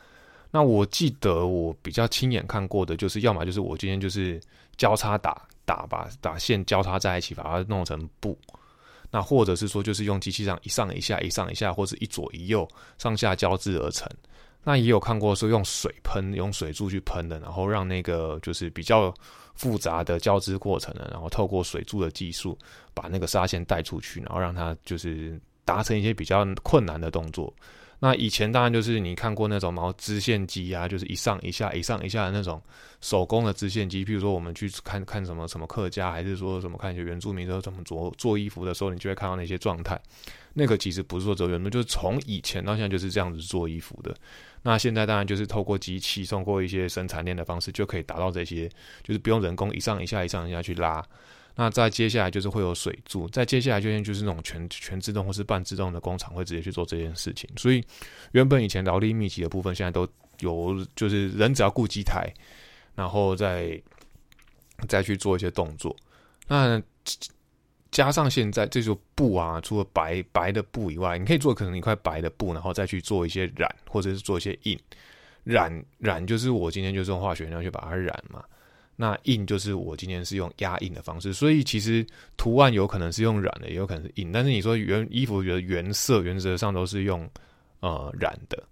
[0.52, 4.40] 那我记得我比较亲眼看过的，就是要么就是我今天就是
[4.76, 8.33] 交叉打打把打线交叉在一起，把它弄成布；
[9.11, 12.66] 那或者是说就是用机器上一上一下一上一下，或者一左一右
[12.98, 14.09] 上下交织而成。
[14.64, 19.14] 那也有看过说用水喷，用水柱去喷的，然后让那个就是比较
[19.55, 22.59] 复杂的交织过程呢，然后透过水柱的技术
[22.92, 27.53] 把那个纱线带出去，然后让它就是达成一些比较困难的动作。
[28.01, 32.62] 那以前当然就是你看过那种毛织线机啊，就是一上一下、一上一下的那种
[33.01, 34.05] 手工的织线机。
[34.05, 40.01] 譬如说我们去看看什么什么客家，还是说什么看一些原住民都怎么做做衣服的时候，你就会看到那些状态。
[40.59, 44.12] 那个其实不是说走原本，就是从以前到现在就是这样子做衣服的。
[44.62, 48.68] 那现在当然就是透过机器，通过一些生产链的方式，就可以达到这些，
[49.05, 51.01] 就是不用人工一上一下、一上一下去拉。
[51.55, 57.49] 那再接下来就是会有水柱，再接下来就是就是那种全全自动或是半自动的工厂会直接去做这件事情。
[57.57, 57.83] 所以
[58.33, 60.09] 原本以前劳力密集的部分，现在都
[60.40, 62.29] 有就是人只要顾机台，
[62.97, 63.81] 然后再
[64.88, 65.94] 再去做一些动作。
[66.49, 66.83] 那
[67.90, 74.79] 加上现在这就布啊，除了白白的布以外，你可以做可能一块白的布，然后再去做一些染，或者是做一些印
[75.44, 78.42] 染染，就是我今天就是用化学料去把它染嘛。
[79.01, 82.05] 那印就是我今天是用压印的方式，所以其实
[82.37, 84.33] 图案有可能是用染的，也有可能是印。
[84.33, 87.29] 但是你说原衣服的原色原则上都是用
[87.81, 88.62] 呃染的。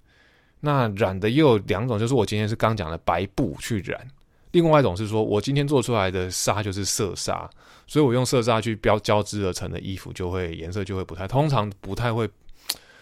[0.59, 4.05] 那染的又有两种，就是我今天是刚讲的白布去染，
[4.51, 7.49] 另外一种是说我今天做出来的纱就是色纱，
[7.87, 12.29] 所以我用色纱去标交织而成的衣服就会颜色就会不太，通常不太会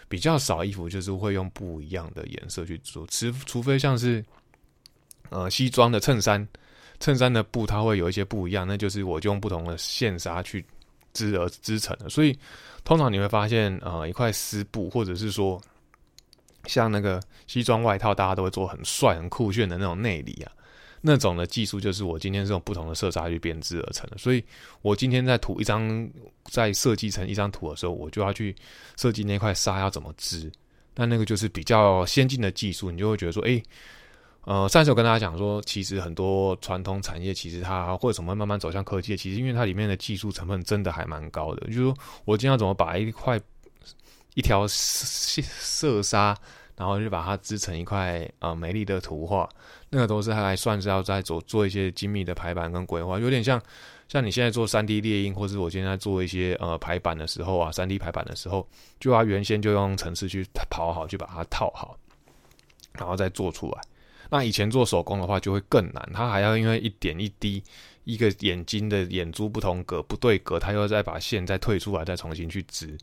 [0.08, 4.24] 比较少衣服就是会用不一样的颜色去做，除除非像是
[5.30, 6.46] 呃西装的衬衫。
[7.00, 10.64] 衬衫的布它会有一些不一样，那就是我就用不同的线纱去
[11.12, 12.08] 织而织成的。
[12.08, 12.38] 所以
[12.84, 15.60] 通常你会发现，呃，一块丝布，或者是说
[16.66, 20.52] 像那个西装外套，大家都会做很帅、很酷炫的那种内里啊，
[21.06, 24.16] 那种的技术就是我今天是用不同的色纱去编织而成的。
[24.16, 24.42] 所以
[24.80, 26.10] 我今天在涂一张，
[26.44, 28.56] 在设计成一张图的时候，我就要去
[28.96, 30.50] 设计那块纱要怎么织。
[30.94, 33.62] 但那个就是比较先进的技术，你就会觉得说，哎。
[34.46, 41.66] 呃，上次我跟大家讲说，其实很多传统产业，其实它或者什么慢慢走向科技，其实因为它里面的技术成分真的还蛮高的。
[41.68, 43.40] 就是说我今天要怎么把一块
[44.34, 46.36] 一条色纱，
[46.76, 49.48] 然后就把它织成一块呃美丽的图画，
[49.94, 53.62] 那个都是还算是要在做做一些精密的排版跟规划，有点像
[54.08, 61.96] 像你现在做三 D 列印，或是我现在做一些呃排版的时候啊，三 D 排版的时候，就要原先就用程式去跑好，去把它套好，
[62.94, 63.80] 然后再做出来。
[64.30, 67.62] 那以前做手工的话就会更难，它还要因为一点一滴，
[68.02, 72.98] 一个眼睛的眼珠不同格不对格，它又再把线再退出来，再重新去织。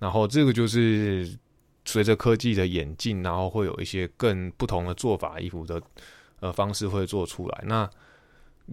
[0.00, 1.38] 然后这个就是
[1.84, 5.80] 随着科技的演进，然后会有一些更不同的做法，衣服的
[6.40, 7.64] 呃方式会做出来。
[7.64, 7.88] 那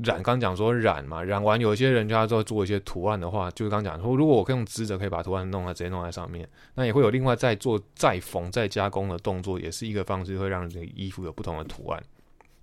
[0.03, 12.03] 染刚讲说染嘛，染完有些人就要做做一些图案的话，就是刚讲说，如果我可以用织的，可以把图案弄在直接弄在上面，那也会有另外再做再缝再加工的动作，也是一个方式，会让这个衣服有不同的图案。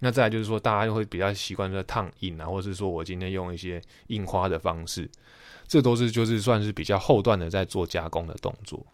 [0.00, 5.08] 那再来就是说，大家就会比较习惯在烫印啊，或是说我今天用一些印花的方式，
[5.68, 8.84] 这都是就是算是比较后段的在做加工的动作。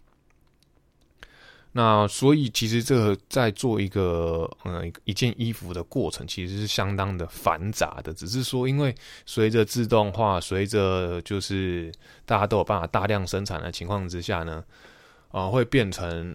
[1.79, 8.15] 那所以其实这个在做一个嗯一件衣服的过程，其实是相当的繁杂的。
[8.15, 8.95] 只是说，因为
[9.27, 11.93] 随着自动化，随着就是
[12.25, 14.65] 大家都有办法大量生产的情况之下呢，
[15.31, 16.35] 啊，会变成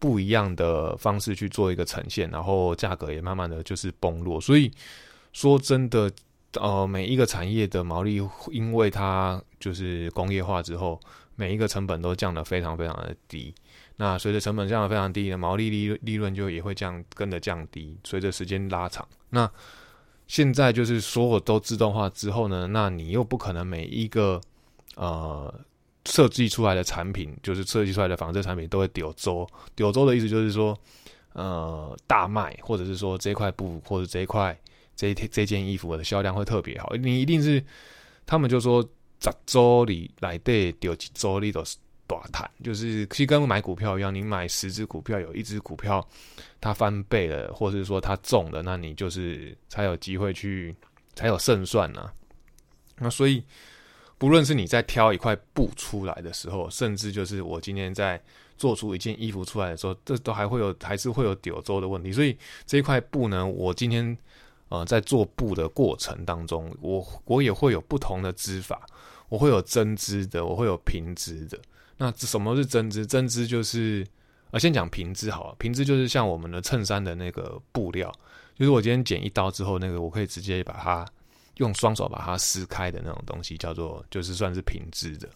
[0.00, 4.40] 不一样的方式去做一个呈现，然后价格也慢慢的就是崩落。
[4.40, 4.68] 所以
[5.32, 6.10] 说真的，
[6.54, 11.00] 呃，每一个产业的毛利，因为它就是工业化之后，
[11.36, 13.54] 每一个成本都降得非常非常的低。
[13.98, 17.98] 那随着成本降得非常低，的毛利利利润就也会降跟着降低。
[18.04, 19.50] 随着时间拉长，那
[20.26, 24.38] 现在就是所有都自动化之后呢，那你又不可能每一个
[24.96, 25.52] 呃
[26.04, 29.48] 设计出来的产品，就是设计出来的纺织产品都会丢周。
[29.74, 30.78] 丢周的意思就是说，
[31.32, 34.54] 呃，大卖，或者是说这块布或者这一块
[34.94, 36.92] 这一这件衣服的销量会特别好。
[36.96, 37.64] 你一定是
[38.26, 38.82] 他们就说
[39.20, 41.78] 十周里来对丢几周里都是。
[42.06, 46.06] 短谈就是其实跟买股票一样，你买十只股票，有一只股票
[46.60, 50.74] 它翻倍了，或者是说它中了，那你就是才有机会去
[51.14, 52.10] 才有胜算呢。
[52.98, 53.44] 那所以
[54.18, 58.22] 不论是你在挑一块布出来的时候，甚至就是我今天在
[58.56, 62.12] 做出一件衣服出来的时候，这都还会有还是会有柳州的问题。
[62.12, 64.16] 所以这一块布呢，我今天
[64.68, 68.86] 呃在做布的过程当中，我我也会有不同的织法，
[69.28, 71.58] 我会有针织的，我会有平织的。
[71.98, 73.06] 那什么是针织？
[73.06, 74.06] 针织就是，
[74.50, 75.56] 啊，先讲平织好了。
[75.58, 78.12] 平织就是像我们的衬衫的那个布料，
[78.54, 81.06] 就是我今天剪一刀之后，那个我可以直接把它
[81.56, 85.28] 用双手把它撕开的那种东西，叫做就是算是平织的。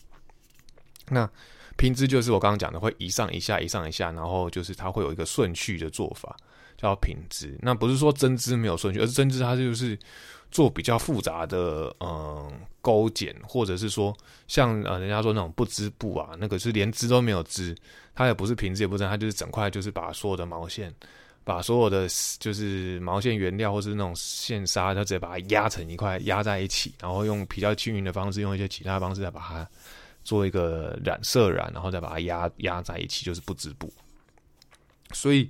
[1.08, 1.28] 那
[1.76, 6.36] 平织就是我刚刚讲的，会一上一下，一上一下，然后就是它会有一个顺序的做法，
[6.76, 7.56] 叫平织。
[7.62, 9.98] 那不是说针织没有顺序，而是针织它就是。
[10.52, 14.16] 做比较复杂的嗯勾剪，或者是说
[14.48, 17.76] 像呃人家说那种不织布啊，那个是连织都没有织，
[18.14, 20.94] 它也不是平织也不织，它就是整块就是把所有的毛线，
[21.44, 29.68] 把所有的就是毛线原料或是那种线纱，它直接把它压成一块压在一起，然后用比较均匀的方式，用一些其他方式再把它
[30.24, 33.92] 做一个染色染，然后再把它压压在一起，就是不织布，
[35.12, 35.48] 所以。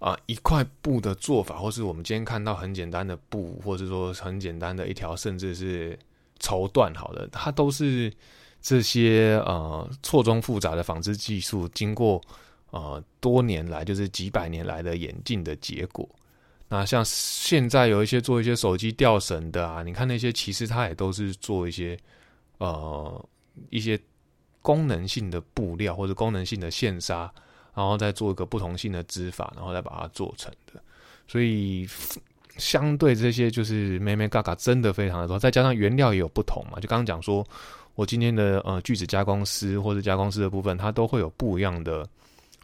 [0.00, 5.98] 啊，一块布的做法，或是我们今天看到很简单的布，或者说很简单的一条，甚至是
[6.40, 8.12] 绸缎，好的，它都是
[8.60, 12.20] 这些呃错综复杂的纺织技术，经过
[12.70, 16.08] 呃多年来，就是几百年来的演进的结果。
[16.68, 21.96] 那像现在有一些做一些手机吊绳的啊，你看那些其实它也都是做一些
[22.58, 23.28] 呃
[23.68, 23.96] 一些
[24.60, 27.32] 功能性的布料或者功能性的线纱。
[27.72, 30.82] 然后再做一个不同性的织法，然后再把它做成的，
[31.28, 31.88] 所以
[32.60, 37.44] 相对这些就是妹妹嘎嘎真的非常的多，再加上原料也有不同嘛，就刚刚讲说，
[37.94, 42.06] 我今天的呃锯子加工师或者加工师的部分，它都会有不一样的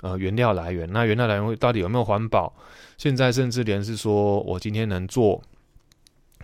[0.02, 2.52] 呃原料来源，那原料来源到底有没有环保？
[2.98, 5.42] 现在甚至连是说我今天能做，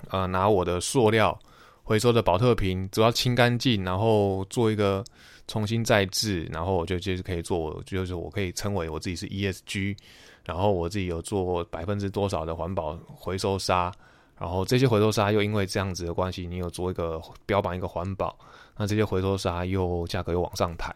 [0.09, 1.39] 呃拿我的塑料
[1.83, 5.05] 回收的保特瓶，只要清干净，然后做一个。
[5.49, 9.95] 重新再制，然后我就就是可以做，就是我可以称为我自己是 ESG，
[10.45, 13.93] 然后我自己有做百分之多少的环保回收纱，
[14.39, 18.37] 然后这些回收纱又因为这样子的关系，你有做一个标榜一个环保，
[18.77, 20.95] 那这些回收纱又价格又往上抬。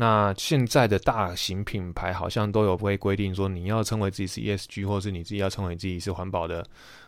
[0.00, 6.64] 那现在的大型品牌好像都有会规定说，你要称为自己是 ESG，或是你自己要称为自己是环保的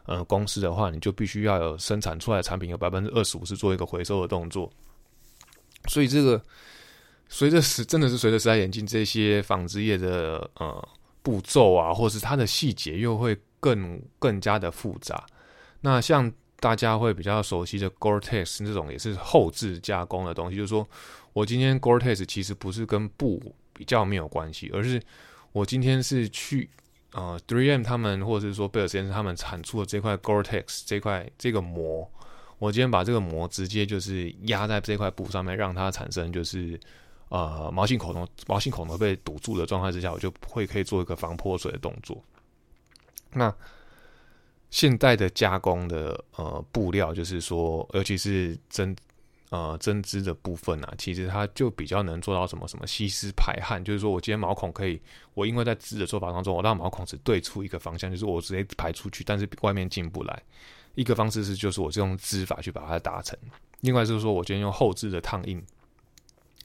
[0.07, 4.69] 呃公司的话，你就必须要有生产出来的产品有百分之二十五是做一个回收的动作。
[5.87, 6.43] 所以这个
[7.29, 10.89] 随着时真的是随着时代演进，这些纺织业的呃
[11.23, 15.25] 步骤啊，或是它的细节又会更更加的复杂。
[15.81, 20.87] 那像大家会比较熟悉的 Gore-Tex 这种也是后置加工的东西，就是说
[21.33, 25.01] 我今天 Gore-Tex 其实不是跟布比较没有关系，而是
[25.53, 26.69] 我今天是去
[27.13, 32.11] 呃 3M 他们或者是说贝尔先生他们产出的这块 Gore-Tex 这块这个膜。
[32.59, 36.79] 我今天把这个膜直接就是压在这块布上面，让它产生就是
[37.31, 42.23] 呃毛细孔洞毛细孔洞被堵住的状态之下，我就会可以做一个防泼水的动作。
[43.33, 43.53] 那
[44.69, 48.95] 现代的加工的呃布料，就是说，尤其是针
[49.51, 55.01] 呃针织的部分啊，其实它就比较能做到什么什么吸湿排汗，就是说我今天毛孔可以，
[55.35, 60.43] 我因为在织的做法当中，我让毛孔只对出一个方向，就是我直接排出去，但是外面进不来。
[60.97, 63.37] 一个方式是，就是我是用织法去把它达成；
[63.81, 65.63] 另外就是说，我今天用后置的烫印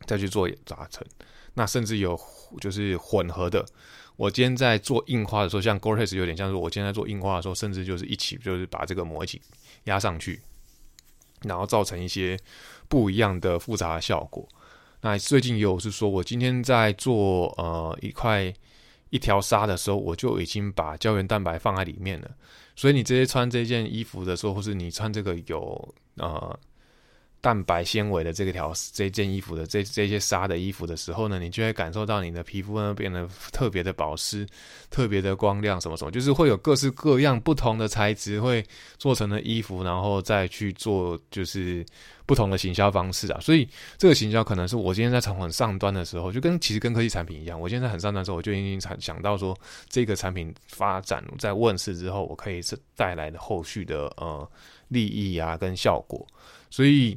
[0.05, 1.05] 再去做杂成。
[1.53, 2.19] 那甚至有
[2.59, 3.65] 就是混合的。
[4.17, 9.41] 我今天在做印花的时候，像 Gore-Tex 有点像是我今天在做印花的时候，甚至就是一起就是把这个膜一起
[9.85, 10.41] 压上去，
[11.43, 12.39] 然后造成一些
[12.87, 14.47] 不一样的复杂的效果。
[15.01, 18.53] 那最近有是说我今天在做呃一块
[19.09, 22.31] 一条纱的时候，我就已经把胶原蛋白放在里面了。
[22.75, 26.59] 所以你直接穿这件衣服的时候，或是你穿这个有呃
[27.45, 34.47] 蛋白纤维的这个条这件衣服的这这些纱的衣服的时候呢，你就会感受到你的皮肤呢变得特别的保湿、
[34.89, 38.65] 特别的光亮，什么什么，就是会有各式各样不同的材质会
[38.97, 41.85] 做成的衣服，然后再去做就是
[42.25, 43.39] 不同的行销方式啊。
[43.39, 49.55] 所以这个行销可能是我今天在从很上端的时候，就跟其实跟科技产品一样，我现在很上端的时候，我就已经想想到说
[49.87, 54.49] 这个产品发展在问世之后，我可以是带来的后续的呃
[54.87, 56.25] 利益啊跟效果，
[56.71, 57.15] 所以。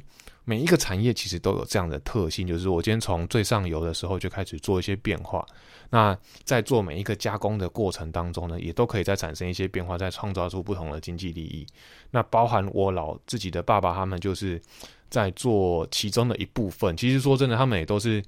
[0.49, 5.45] 每一个产业其实都有这样的特性，就是我今天从最上游的时候就开始做一些变化。
[5.91, 11.67] 那在做每一个加工的过程当中呢，也都可以再产生一些变化，再创造出不同的经济利益。
[12.09, 14.59] 那包含我老自己的爸爸他们就是
[15.07, 16.97] 在做其中的一部分。
[16.97, 18.19] 其实说真的，他们也都是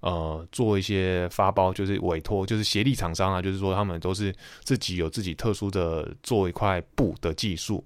[0.00, 7.84] 呃做一些发包，就是委托，就是协力厂商啊，就是说他们都是自己有自己特殊的做一块布的技术。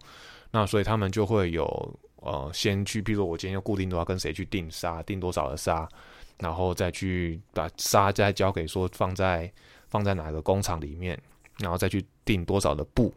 [0.51, 1.95] 那所以他们就会有。
[2.25, 5.87] 呃，先去，比如说我今天要固定的话，跟谁去订纱，订多少的纱，
[6.39, 9.53] 然后再去把纱再交给说放在
[9.89, 11.21] 放在哪个工厂里面，
[11.59, 13.13] 然后再去订多少的布，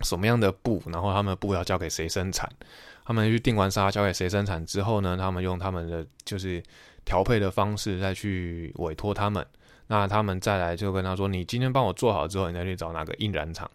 [0.00, 2.50] 什么样的布，然后他们的布要交给谁生产，
[3.04, 6.60] 他们去订完纱交给谁生产之后呢，他们用他们的就是
[7.04, 9.46] 调配的方式再去委托他们，
[9.86, 13.70] 那他们再来就跟他说，你今天帮我做好之后，你再去找哪个印染厂。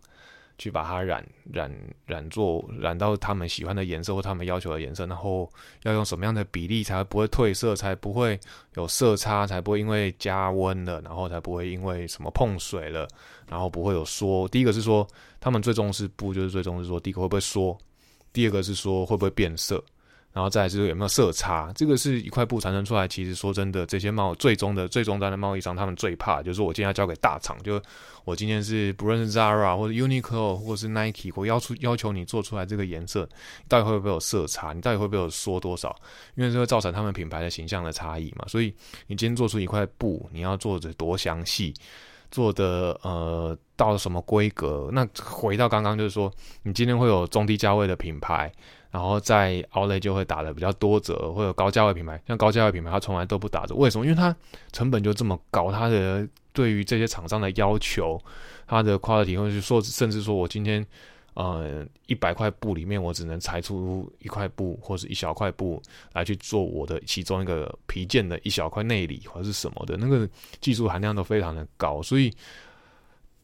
[0.64, 1.70] 去把它染染
[2.06, 5.52] 染做染到他们喜欢的颜色或他们要求的颜色，然后
[5.82, 8.40] 要用什么样的比例才不会褪色，才不会
[8.76, 13.06] 有色差，才不会因为加温了，然后才不会因为什么碰水了，
[13.50, 14.48] 然后不会有缩。
[14.48, 15.06] 第一个是说
[15.42, 17.78] 他们最重视布，就是最重视说第一个会不会缩，
[18.32, 19.84] 第二个是说会不会变色。
[20.34, 23.08] 然后再是有没有色差，这个是一块布产生出来。
[23.08, 27.80] 其实说真的，这些贸最终的最终端的贸易商，他们最怕就是我今天要交给大厂，就
[28.26, 33.30] 我今天是不论是 Zara 或者 Uniqlo 或者是 Nike，我要出要求你做出来这个颜色，
[33.68, 34.74] 到底会不会有色差？
[34.74, 35.96] 你到底会不会有缩多少？
[36.34, 38.44] 因为这会造成他们品牌的形象的差异嘛。
[38.48, 38.74] 所以
[39.06, 41.72] 你今天做出一块布，你要做的多详细，
[42.32, 44.90] 做的呃到什么规格？
[44.92, 48.52] 那回到刚刚就是说，你今天会有中低价位的品牌。
[48.94, 54.06] 然后在奥莱就会打的比较多折，或者高价位品牌，像高价位品牌它从来都不打折，为什么？
[54.06, 54.36] 因为它
[54.72, 58.22] 成本就这么高，它的对于这些厂商的要求，
[58.68, 60.86] 它的 quality，或者说甚至说我今天
[61.34, 65.82] 呃一百块布里面，我只能裁出一块布或是一小块布
[66.14, 70.30] 来去做我的其中一个皮件的一小块内里或者是什么的，那个
[70.62, 72.32] 技术含量都非常的高，所以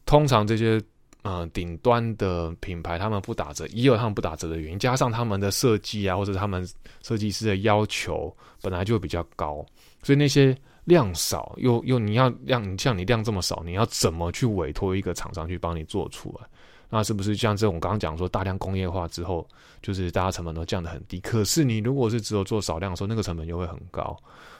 [0.06, 0.80] 通常这些。
[1.24, 6.66] 嗯，顶端的品牌他们不打折，也有他们不打折的原因，加上他们的设计啊，或者他们
[7.04, 9.66] 设计师的要求本来就比较高，
[10.02, 16.48] 所以那些量少又又你要量，像你量这么少，你要怎么去委托一个厂商去帮你做出来？
[16.90, 19.48] 那是不是像这种刚刚讲说大量工业化之后，
[19.82, 21.20] 就是大家成本都降得很低？
[21.20, 24.18] 可是你如果是只有做少量的时候，那个成本就会很高。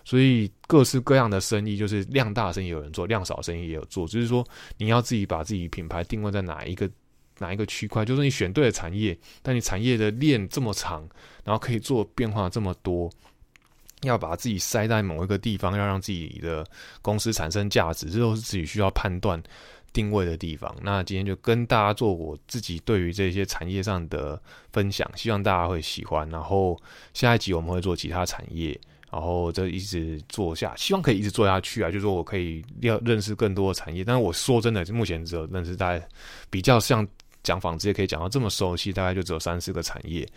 [0.10, 4.08] 所以各式各样的生意，就是量大生意有人做，量少生意也有做。
[4.08, 4.44] 就是说
[4.78, 6.90] 你要自己把自己品牌定位在哪一个
[7.38, 11.08] 哪一个区块，就是你选对了产业，但你产业的链这么长，
[11.44, 13.08] 然后可以做变化这么多，
[14.02, 16.66] 要把自己塞在某一个地方，要让自己的
[17.04, 19.40] 公司产生价值，这都是自己需要判断。
[19.92, 24.40] 定位的地方，那今天就跟大家做我自己对于这些产业上的
[24.72, 26.30] 分享，希望大家会喜欢。
[26.30, 26.80] 然后
[27.16, 28.80] 下一集我们会做其他产业，
[29.12, 31.90] 然后这一直做下，希望可以一直做下去啊。
[31.90, 36.08] 就是说我可以要认识更多的产业，但是我说真的，目前只有认识大概
[36.50, 37.08] 比较像
[37.44, 40.28] 讲纺织业可以讲到这么熟悉，大概就只有三四个产业。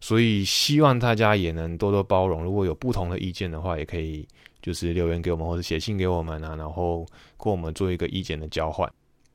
[0.00, 4.26] 所以希望大家也能多多包容，如果有不同的意见的话，也可以。
[4.62, 7.04] 就是留言给我们，或者写信给我们啊，然后
[7.36, 8.88] 跟我们做一个意见的交换。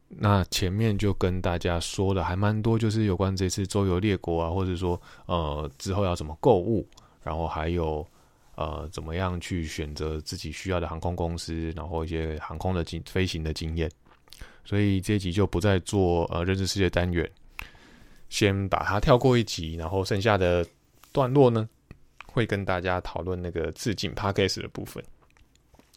[0.08, 6.88] 那前面就跟大家说的还蛮多，就是有关这次周游列国啊，或者说呃之后要怎么购物，
[7.22, 8.08] 然后还有
[8.58, 13.90] 呃怎么样去选择自己需要的航空公司，然后一些航空的经飞行的经验。
[14.66, 17.26] 所以这一集就不再做呃认识世界单元，
[18.28, 20.68] 先把它跳过一集，然后剩下的
[21.14, 21.70] 段落呢，
[22.26, 25.02] 会跟大家讨论那个致敬 p a c k a g e 的部分。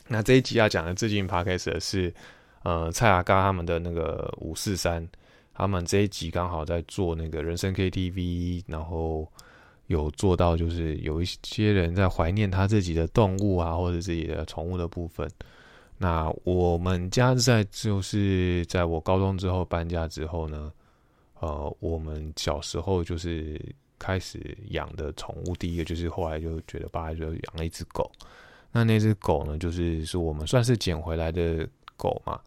[0.06, 2.14] 那这一集要讲的致敬 podcast 是，
[2.62, 5.04] 呃，蔡阿嘎他们的那个五四三，
[5.52, 9.30] 他们这一集刚好在做那个人生 KTV，然后
[9.90, 15.28] 有做到就是有一些人在怀念他自己的动物啊，或者自己的宠物的部分。
[15.98, 20.72] 那我们家在就是在我高中之后搬家之后呢，
[21.40, 23.60] 呃，我们小时候就是
[23.98, 28.08] 开始养的宠物，第一个就是后来就觉得爸就养了一只狗。
[28.70, 32.40] 那那只狗呢，就是是我们算是捡回来的狗嘛。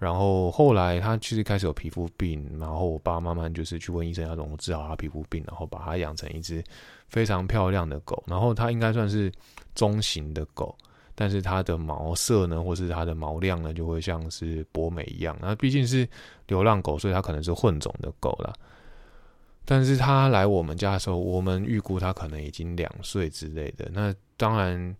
[0.00, 6.64] 然后后来他其实开始有皮肤病，然后我爸慢慢就是去问医生要怎么治好他皮肤病，然后把它养成一只
[7.08, 8.24] 非常漂亮的狗。
[8.26, 9.30] 然后它应该算是
[9.74, 10.74] 中型的狗，
[11.14, 15.36] 但是它的毛色呢，或是它的毛量呢，就会像是博美一样。
[15.38, 16.08] 那毕竟是
[16.46, 18.54] 流浪狗，所以它可能是混种的狗啦。
[19.66, 23.86] 但是它来我们家的时候，我们预估它可能已经两岁之类的。
[23.92, 24.96] 那当然，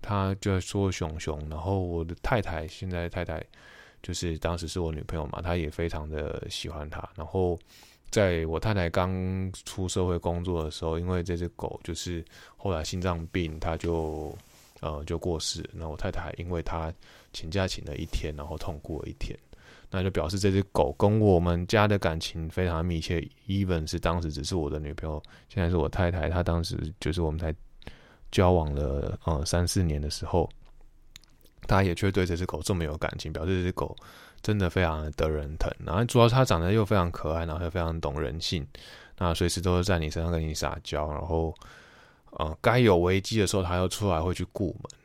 [0.00, 1.36] 他就说熊熊。
[1.50, 3.44] 然后我的太太，现在太太。
[4.06, 7.02] 就是当时是我女朋友嘛，她也非常的喜欢它。
[7.16, 7.58] 然后
[8.08, 9.10] 在我太太刚
[9.64, 12.24] 出社会工作的时候，因为这只狗就是
[12.56, 14.32] 后来心脏病，它就
[14.78, 15.68] 呃就过世。
[15.72, 16.94] 那我太太因为她
[17.32, 19.36] 请假请了一天，然后痛哭了一天，
[19.90, 23.20] 那就表示这只狗跟我们家的感情非常密切。
[23.48, 27.52] even 是当时只是我的女朋友，现在是我太太，她当时就是我们才
[28.30, 30.48] 交往了呃三四年的时候。
[31.66, 33.96] 他也却对这只狗这么有感情，表示这只狗
[34.42, 35.70] 真的非常的得人疼。
[35.84, 38.66] 然后主要是它长得又非常可爱，然后又非常懂人性，
[39.18, 41.10] 那随时都是在你身上跟你撒娇。
[41.10, 41.54] 然后，
[42.30, 45.00] 呃，该有危机的时候，它又出来会去顾门。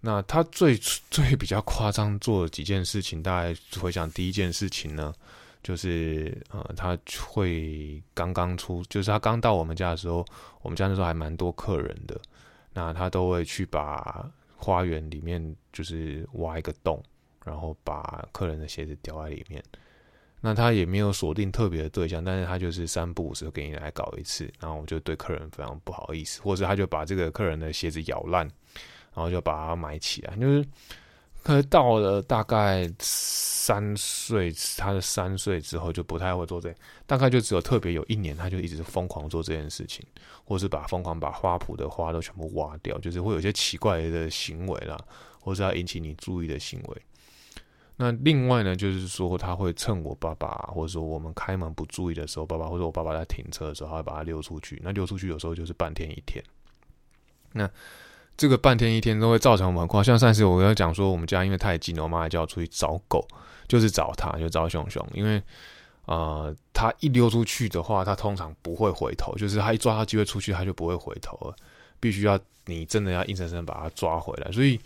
[0.00, 0.76] 那它最
[1.10, 5.12] 最比较夸张做的几件事情，大概回想第一件事情呢，
[5.62, 10.24] 就是呃，它会刚刚出，就是它刚到我们家的时候，
[10.62, 12.18] 我们家那时候还蛮多客人的，
[12.72, 14.28] 那它都会去把。
[14.62, 17.02] 花园里面就是挖一个洞，
[17.44, 19.62] 然后把客人的鞋子丢在里面。
[20.40, 28.46] 那他也没有锁定特别的对象，但是他就是三不五时给你来搞一次，然后我就对客人非常不好意思，或者他就把这个客人的鞋子咬烂，
[29.14, 30.64] 然后就把它埋起来，就是。
[31.42, 36.72] 可是到了大概三岁，他的三岁之后就不太会做这，
[37.04, 40.06] 大概就只有特别有一年，他就一直疯狂做这件事情，
[40.44, 44.96] 或是把疯狂把花圃的花都全部挖掉，就是会有些奇怪的行为啦，
[45.40, 47.02] 或是要引起你注意的行为。
[47.96, 54.80] 那另外呢，就是说他会趁我爸爸或者说我们开门不注意的时候，爸爸或者我爸爸在停车的时候，他会把它溜出去。
[54.84, 56.40] 那溜出去有时候就是半天一天。
[57.52, 57.68] 那。
[58.36, 63.26] 这个半天一天都会造成我们很像上次我跟他讲说，我们家因为太近了，我妈还叫出去找狗，
[63.68, 65.06] 就是找它，就找熊熊。
[65.12, 65.40] 因为
[66.06, 71.54] 呃，它一溜出去的话，它通常不会回头，就是它一抓到机会出去，它就不会回头了。
[72.00, 74.50] 必须要你真的要硬生生把它抓回来。
[74.50, 74.80] 所以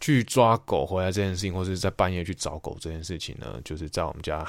[0.00, 4.46] 去抓狗回来这件事情，或是在半夜去找狗这件事情呢，就是在我们家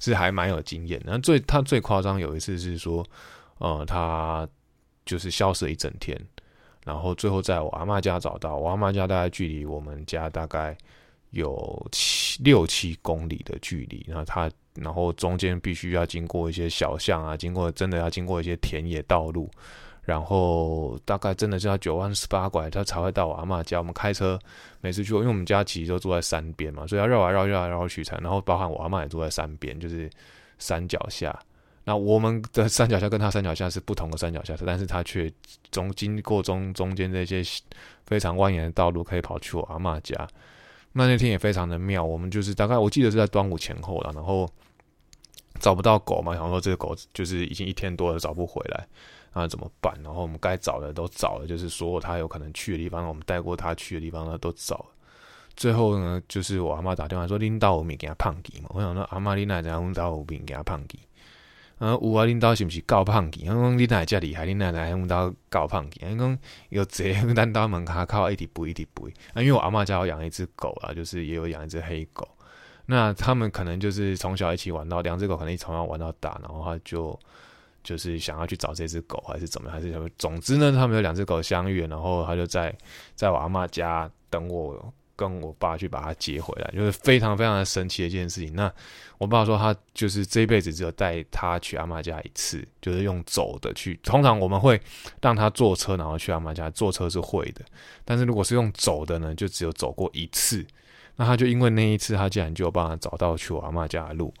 [0.00, 1.00] 是还蛮有经验。
[1.04, 3.06] 然后最它最夸张有一次是说，
[3.58, 4.48] 呃，它
[5.06, 6.20] 就是消失了一整天。
[6.88, 10.74] 然后最后在我阿妈家找到，我阿妈家大概距离我们家大概
[11.32, 14.02] 有七六七公里的距离。
[14.08, 19.50] 然后它，然后中间必须要经过一些小巷啊，经过真的要经过一些田野道路，
[20.00, 23.76] 然后大概真的是要九弯十八拐，他才会到我阿妈家。
[23.76, 24.38] 我们开车
[24.80, 28.16] 每次去，因为我们家其实都住在山边嘛，所以要绕来绕绕来绕去才。
[28.22, 30.08] 然后包含我阿妈也住在山边，就是
[30.58, 31.38] 山脚下。
[31.88, 35.32] 那我们的山脚下跟他山脚下是不同的山脚下，但是他却
[35.70, 37.42] 中经过中中间这些
[38.04, 40.14] 非常蜿蜒的道路，可以跑去我阿妈家。
[40.92, 44.46] 那那天也非常的妙，我们就是大概我记得是在端午前后了，然后
[45.60, 48.86] 找不到狗嘛，然后说这个狗就是已经一天多了找不回来，
[49.32, 49.98] 那怎么办？
[50.04, 54.86] 然后我们该找的都找了，就是所有他有可能去的地方，我们带过他去的地方呢都找了。
[55.56, 60.98] 最后呢，就是我阿妈打电话说拎到我米给他胖吉嘛，我想说阿妈你奶怎样拎到我米给他胖吉？
[61.78, 63.48] 啊，有啊，领导是毋是告胖吉？
[63.48, 66.00] 我讲你奶遮厉害，你奶奶领导告胖吉。
[66.04, 66.38] 伊讲
[66.70, 69.08] 有这咱到门口靠一直补一直补。
[69.32, 72.28] 啊，因为我阿妈家有养一只狗啊，就是也有养一只黑狗。
[72.86, 77.16] 那他们可能就是从小一起玩到两只狗，可能一从小玩到大，然后他就
[77.84, 79.76] 就是想要去找这只狗，还是怎么样？
[79.76, 80.08] 还是什么？
[80.18, 82.76] 总之呢，他们有两只狗相遇，然后他就在
[83.14, 84.92] 在我阿妈家等我。
[85.18, 88.54] 跟我爸去把它接回来，就是非常非常的神奇的一件事情。
[88.54, 88.72] 那
[89.18, 93.98] 我爸说他就是这辈子只有带他去阿妈家一次，就是用走的去。
[94.04, 94.80] 通常我们会
[95.20, 96.70] 让他坐车，然后去阿妈家。
[96.70, 97.64] 坐车是会的，
[98.04, 100.64] 但是如果是用走的呢，就只有走过一次。
[101.16, 104.32] 那他就因为那一次，他竟然就有办法找到去我阿妈家的路。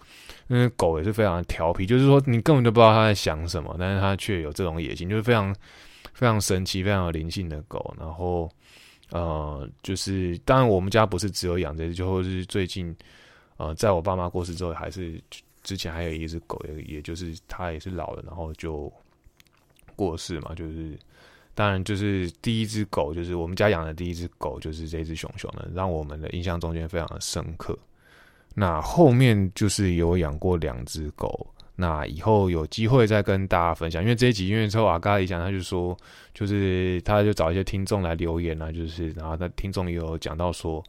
[0.46, 5.52] 因为狗也是非常调皮，就是说你根本就不知道他在想什么，但是他却有这种野心，就是非常
[6.14, 7.92] 非常神奇、非常有灵性的狗。
[7.98, 8.48] 然后。
[9.10, 12.94] 呃，就是当然，我们家不是只有养这只，就或是最近，
[13.56, 15.18] 呃，在我爸妈过世之后，还是
[15.62, 18.92] 之前还有一只狗，也也就是它也是老了，然后就
[19.96, 20.54] 过世嘛。
[20.54, 20.98] 就是
[21.54, 27.78] 当然，就是第一只狗，就是我们家养的第一只狗，就是这只熊熊的，让我们的印象中间非常的深刻。
[28.54, 31.46] 那后面就是有养过两只狗。
[31.80, 35.96] 那以后有机会再跟大家分享，因为这一集因为之后阿嘎一讲，他就说，
[36.34, 40.82] 就是他就找一些听众来留言啊，就是然后他听众也有讲到说，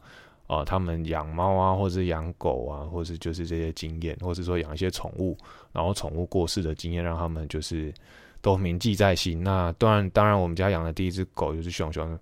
[0.48, 5.38] 呃，他们养猫啊，或者养狗啊，或是就是这些经验，或是说养一些宠物，
[5.72, 7.94] 然后宠物过世的经验，让他们就是
[8.40, 9.40] 都铭记在心。
[9.44, 12.18] 那当然，当然，我们家养的第一只狗就是熊熊，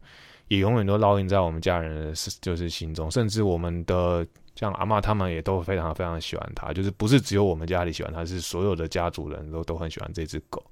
[0.49, 2.13] 也永远都烙印在我们家人的
[2.43, 3.11] 就是心中。
[3.11, 4.27] 甚至我们的
[4.59, 10.65] 像阿妈他们也都非常非常喜欢它，就是不是只有我们家里喜欢它，是所有的家族人都都很喜欢这只狗。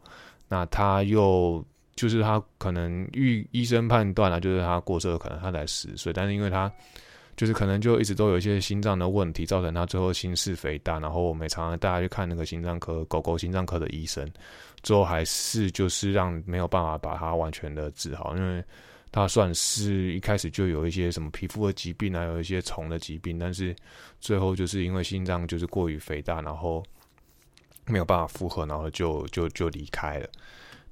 [0.49, 1.65] 那它又
[1.95, 6.71] 就是它可能预医生判断了，就是它过世可能它才十岁，但是因为它。
[7.37, 14.27] 就是可能就一直都有一些心脏的问题，造成它最后心室肥大，然后我们常常带它去看那个心脏科狗狗心脏科的医生，
[14.83, 18.65] 最后还是就是让没有办法把它完全的治好，因为
[19.17, 23.75] 他算是一开始就有一些什么皮肤的疾病啊，有一些虫的疾病，但是
[24.21, 26.85] 最后就是因为心脏就是过于肥大，然后
[27.87, 30.29] 没有办法负荷，然后就就就离开了。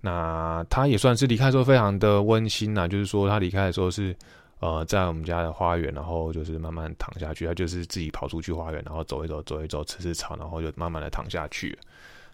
[0.00, 4.16] 那他也算是离开的时候非常的温馨呐，就是说他离开的时候是。
[4.60, 7.44] 呃，在我们家的花园，然后就是慢慢躺下去。
[7.44, 11.76] 他就是自己跑出去花园，然后走一走，走一走，吃吃草，然后就慢慢的躺下去。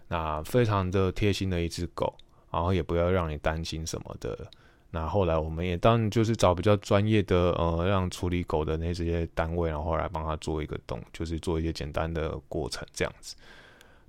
[0.07, 2.15] 那非常的贴心的一只狗，
[2.49, 4.47] 然后也不要让你担心什么的。
[4.91, 13.35] 那后来我们也当然就是找比较专业的呃，让处理狗的那些单位，然后来帮他做一个洞，就是做一些简单的过程这样子。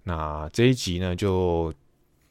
[0.03, 1.72] 那这一集呢，就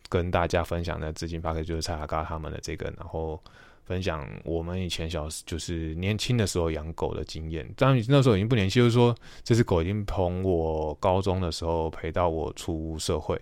[0.10, 3.42] 跟大家分享的资金发克就是蔡阿嘎他们的这个，然后。
[3.84, 13.38] 分享我们以前小就是年轻的时候养狗的经验，当然那时候已经不年轻，就是说这只狗已经从我高中的时候陪到我出社会，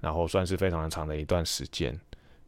[0.00, 1.96] 然后算是非常的长的一段时间。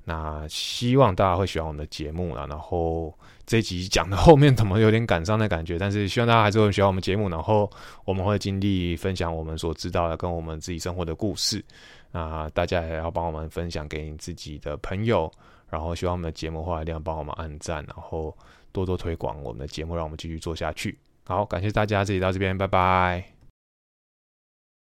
[0.08, 2.46] 那希望大家会喜欢我们的节目啦。
[2.48, 3.12] 然后
[3.44, 7.28] 这集讲的后面怎么有点感伤的感觉，但是希望大家还是会喜欢我们节目。
[7.28, 7.70] 然后
[8.06, 11.62] 我们会尽力分享我们所知道的跟我们自己生活的故事。
[12.10, 15.30] 那大家也要帮我们分享给你自己的朋友。
[15.68, 18.34] 然后希望我们的节目话一定要帮我们按赞，然后
[18.72, 20.98] 多多推广我们的节目，让我们继续做下去。
[21.26, 23.37] 好，感谢大家，这里到这边，拜拜。